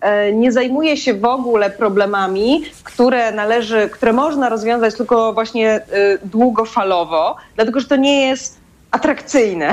[0.00, 5.82] e, nie zajmuje się w ogóle problemami, które należy, które można rozwiązać tylko właśnie e,
[6.24, 8.58] długofalowo, dlatego że to nie jest
[8.90, 9.70] atrakcyjne.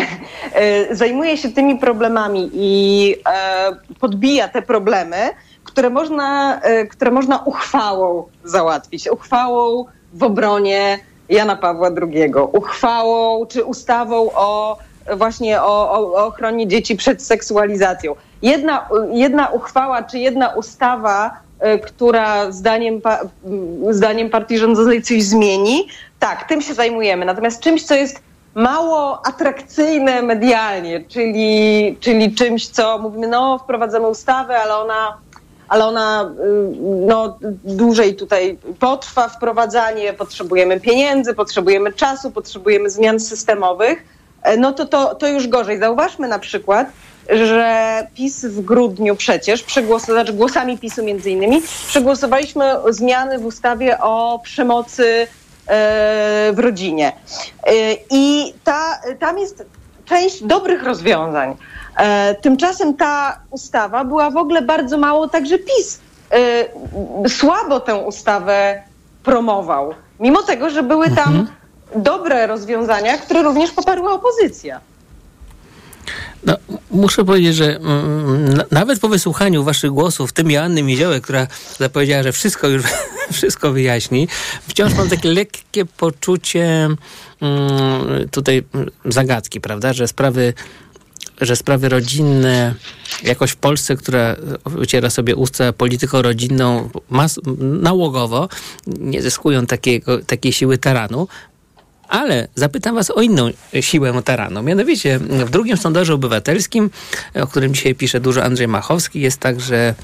[0.92, 3.16] Zajmuje się tymi problemami i
[4.00, 5.18] podbija te problemy,
[5.64, 9.10] które można, które można uchwałą załatwić.
[9.12, 14.78] Uchwałą w obronie Jana Pawła II, uchwałą czy ustawą o
[15.18, 18.16] właśnie o, o, ochronie dzieci przed seksualizacją.
[18.42, 23.02] Jedna, jedna uchwała czy jedna ustawa, e, która zdaniem,
[23.90, 25.88] zdaniem partii rządzącej coś zmieni,
[26.20, 27.26] tak, tym się zajmujemy.
[27.26, 28.22] Natomiast czymś, co jest
[28.56, 35.18] mało atrakcyjne medialnie, czyli, czyli czymś, co mówimy, no wprowadzamy ustawę, ale ona,
[35.68, 36.76] ale ona y,
[37.06, 44.15] no, dłużej tutaj potrwa wprowadzanie, potrzebujemy pieniędzy, potrzebujemy czasu, potrzebujemy zmian systemowych,
[44.58, 45.80] no to, to, to już gorzej.
[45.80, 46.88] Zauważmy na przykład,
[47.30, 49.66] że PiS w grudniu przecież,
[50.06, 55.28] znaczy głosami PiSu między innymi, przegłosowaliśmy zmiany w ustawie o przemocy e,
[56.54, 57.12] w rodzinie.
[57.64, 57.72] E,
[58.12, 59.66] I ta, tam jest
[60.06, 61.56] część dobrych rozwiązań.
[61.98, 66.00] E, Tymczasem ta ustawa była w ogóle bardzo mało, także PiS
[66.32, 68.84] e, słabo tę ustawę
[69.24, 69.94] promował.
[70.20, 71.48] Mimo tego, że były tam
[71.96, 74.82] dobre rozwiązania, które również poparła opozycja.
[76.46, 76.58] No,
[76.92, 81.48] muszę powiedzieć, że mm, na- nawet po wysłuchaniu waszych głosów, w tym Joanny Miziołek, która
[81.80, 82.84] zapowiedziała, że wszystko już
[83.34, 84.28] wszystko wyjaśni,
[84.68, 86.88] wciąż mam takie lekkie poczucie
[87.42, 90.54] mm, tutaj mm, zagadki, prawda, że sprawy
[91.42, 92.74] że sprawy rodzinne
[93.24, 98.50] jakoś w Polsce, która wyciera sobie usta polityką rodzinną mas- nałogowo,
[98.88, 101.28] nie zyskują takiego, takiej siły taranu.
[102.16, 103.50] Ale zapytam Was o inną
[103.82, 104.64] siłę taranu.
[104.64, 106.90] Mianowicie w drugim sondażu obywatelskim,
[107.36, 109.96] o którym dzisiaj pisze dużo Andrzej Machowski, jest tak, że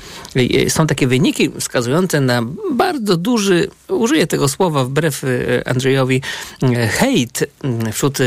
[0.69, 2.41] są takie wyniki wskazujące na
[2.71, 6.21] bardzo duży, użyję tego słowa wbrew e, Andrzejowi,
[6.63, 7.43] e, hejt
[7.91, 8.23] wśród e,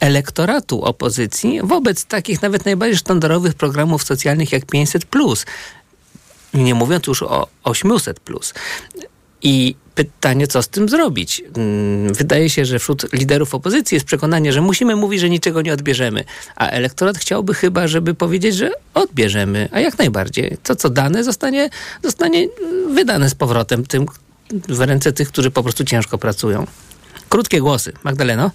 [0.00, 5.06] elektoratu opozycji wobec takich nawet najbardziej sztandarowych programów socjalnych jak 500.
[6.54, 8.20] Nie mówiąc już o 800.
[9.42, 11.42] I pytanie, co z tym zrobić?
[11.56, 15.72] Mm, Wydaje się, że wśród liderów opozycji jest przekonanie, że musimy mówić, że niczego nie
[15.72, 16.24] odbierzemy.
[16.56, 19.68] A elektorat chciałby chyba, żeby powiedzieć, że odbierzemy.
[19.72, 20.56] A jak najbardziej.
[20.62, 21.70] To, co dane, zostanie,
[22.02, 22.48] zostanie
[22.94, 24.06] wydane z powrotem tym,
[24.68, 26.66] w ręce tych, którzy po prostu ciężko pracują.
[27.28, 27.92] Krótkie głosy.
[28.04, 28.50] Magdaleno?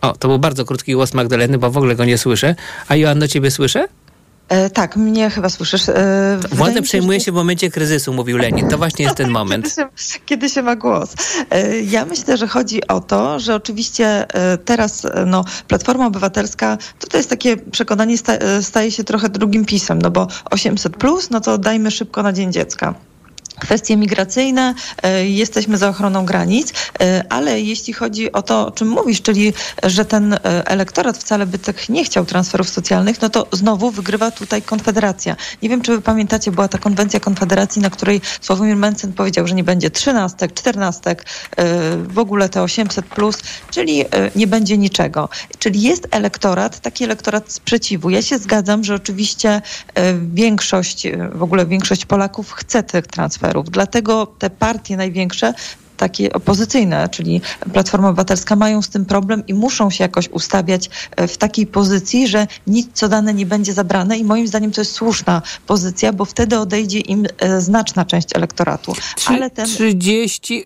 [0.00, 2.54] O, to był bardzo krótki głos Magdaleny, bo w ogóle go nie słyszę.
[2.88, 3.88] A Joanno, ciebie słyszę?
[4.48, 5.88] E, tak, mnie chyba słyszysz.
[5.88, 8.68] E, Władzę przejmuje się w momencie kryzysu, mówił Lenin.
[8.68, 9.64] To właśnie jest ten moment.
[9.64, 11.14] Kiedy się, kiedy się ma głos.
[11.50, 16.78] E, Ja myślę, że chodzi o to, że oczywiście e, teraz no, Platforma Obywatelska,
[17.10, 18.32] to jest takie przekonanie, sta,
[18.62, 22.52] staje się trochę drugim pisem, no bo 800 plus, no to dajmy szybko na Dzień
[22.52, 22.94] Dziecka.
[23.62, 28.88] Kwestie migracyjne, e, jesteśmy za ochroną granic, e, ale jeśli chodzi o to, o czym
[28.88, 29.52] mówisz, czyli
[29.82, 34.30] że ten e, elektorat wcale by tak nie chciał transferów socjalnych, no to znowu wygrywa
[34.30, 35.36] tutaj Konfederacja.
[35.62, 39.54] Nie wiem, czy wy pamiętacie, była ta konwencja Konfederacji, na której Sławomir Mencen powiedział, że
[39.54, 41.24] nie będzie trzynastek, czternastek,
[42.08, 43.38] w ogóle te 800 plus,
[43.70, 44.04] czyli
[44.36, 45.28] nie będzie niczego.
[45.58, 48.10] Czyli jest elektorat, taki elektorat sprzeciwu.
[48.10, 49.62] Ja się zgadzam, że oczywiście
[50.34, 53.51] większość, w ogóle większość Polaków chce tych transferów.
[53.70, 55.54] Dlatego te partie największe
[56.02, 57.40] takie opozycyjne, czyli
[57.72, 62.28] Platforma Obywatelska mają z tym problem i muszą się jakoś ustawiać e, w takiej pozycji,
[62.28, 66.24] że nic co dane nie będzie zabrane i moim zdaniem to jest słuszna pozycja, bo
[66.24, 68.92] wtedy odejdzie im e, znaczna część elektoratu.
[69.26, 70.64] Ale ten 34%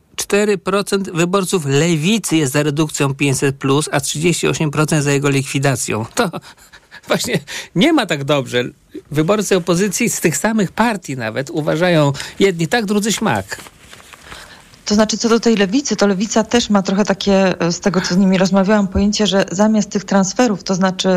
[1.15, 3.57] wyborców lewicy jest za redukcją 500,
[3.93, 6.05] a 38% za jego likwidacją.
[6.15, 6.31] To,
[7.09, 7.41] właśnie
[7.75, 8.65] nie ma tak dobrze.
[9.11, 13.61] Wyborcy opozycji z tych samych partii nawet uważają jedni tak, drudzy śmak.
[14.87, 18.01] To znaczy, co do tej lewicy, to lewica też ma trochę takie, e, z tego
[18.01, 21.09] co z nimi rozmawiałam, pojęcie, że zamiast tych transferów, to znaczy,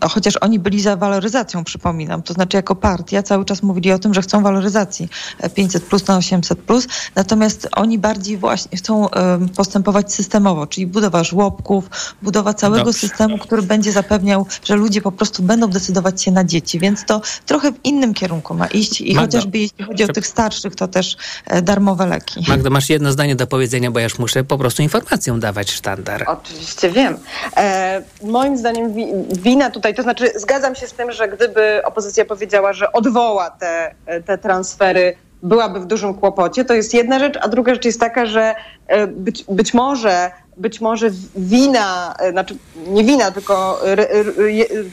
[0.00, 3.98] yy, chociaż oni byli za waloryzacją, przypominam, to znaczy jako partia cały czas mówili o
[3.98, 5.08] tym, że chcą waloryzacji
[5.54, 9.02] 500 plus na 800 plus, natomiast oni bardziej właśnie chcą
[9.40, 11.90] yy, postępować systemowo, czyli budowa żłobków,
[12.22, 12.98] budowa całego Dobrze.
[12.98, 17.20] systemu, który będzie zapewniał, że ludzie po prostu będą decydować się na dzieci, więc to
[17.46, 20.88] trochę w innym kierunku ma iść i Magda, chociażby jeśli chodzi o tych starszych, to
[20.88, 21.16] też
[21.46, 22.44] e, darmowe leki.
[22.48, 26.24] Magda, masz jedno zdanie do powiedzenia, bo ja już muszę po prostu informacją dawać sztandar.
[26.26, 27.18] Oczywiście wiem.
[27.56, 32.24] E, moim zdaniem wi wina tutaj, to znaczy zgadzam się z tym, że gdyby opozycja
[32.24, 33.94] powiedziała, że odwoła te,
[34.26, 36.64] te transfery, byłaby w dużym kłopocie.
[36.64, 38.54] To jest jedna rzecz, a druga rzecz jest taka, że
[38.86, 42.56] e, być, być może być może wina, e, znaczy
[42.86, 43.80] nie wina, tylko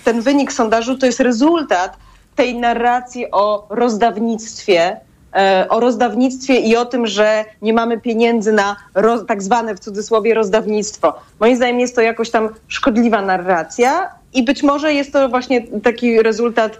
[0.03, 1.97] ten wynik sondażu to jest rezultat
[2.35, 4.99] tej narracji o rozdawnictwie,
[5.69, 10.33] o rozdawnictwie i o tym, że nie mamy pieniędzy na roz, tak zwane w cudzysłowie
[10.33, 11.13] rozdawnictwo.
[11.39, 16.23] Moim zdaniem jest to jakoś tam szkodliwa narracja i być może jest to właśnie taki
[16.23, 16.79] rezultat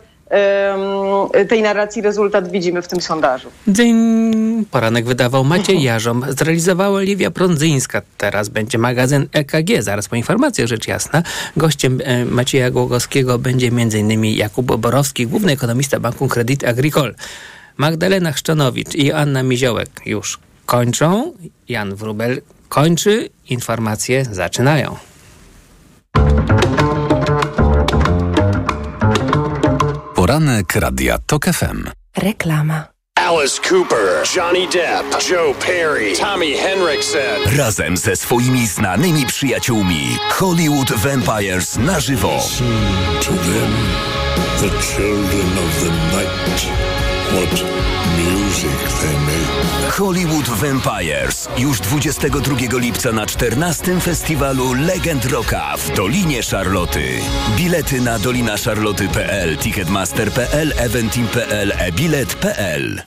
[1.49, 3.49] tej narracji, rezultat widzimy w tym sondażu.
[3.67, 4.65] Dzyń.
[4.71, 8.01] Poranek wydawał Maciej Jarzom, zrealizowała Liwia Prądzyńska.
[8.17, 11.23] Teraz będzie magazyn EKG, zaraz po informacjach, rzecz jasna.
[11.57, 14.25] Gościem e, Macieja Głogowskiego będzie m.in.
[14.25, 17.13] Jakub Borowski, główny ekonomista Banku Credit Agricole.
[17.78, 21.34] Magdalena Chrzczanowicz i Anna Miziołek już kończą.
[21.69, 23.30] Jan Wrubel kończy.
[23.49, 24.97] Informacje zaczynają.
[30.15, 31.89] Poranek Radia TOK FM.
[32.17, 32.88] Reklama.
[33.15, 37.57] Alice Cooper, Johnny Depp, Joe Perry, Tommy Henriksen.
[37.57, 42.39] Razem ze swoimi znanymi przyjaciółmi Hollywood Vampires na żywo.
[43.21, 43.73] To them,
[44.61, 46.96] the children of the night,
[47.34, 47.63] what
[48.17, 49.91] music they make.
[49.97, 57.19] Hollywood Vampires już 22 lipca na 14 festiwalu Legend Rocka w Dolinie Szarloty.
[57.57, 63.01] Bilety na dolinaszarloty.pl, ticketmaster.pl, eventim.pl, e-bilet.pl.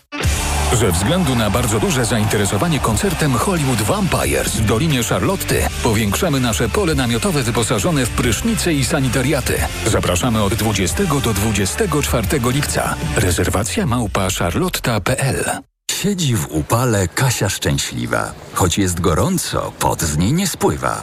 [0.75, 6.95] Ze względu na bardzo duże zainteresowanie koncertem Hollywood Vampires w Dolinie Charlotty powiększamy nasze pole
[6.95, 9.55] namiotowe wyposażone w prysznice i sanitariaty.
[9.87, 12.95] Zapraszamy od 20 do 24 lipca.
[13.17, 15.45] Rezerwacja małpa charlotta.pl
[15.91, 18.33] Siedzi w upale Kasia szczęśliwa.
[18.55, 21.03] Choć jest gorąco, pot z niej nie spływa.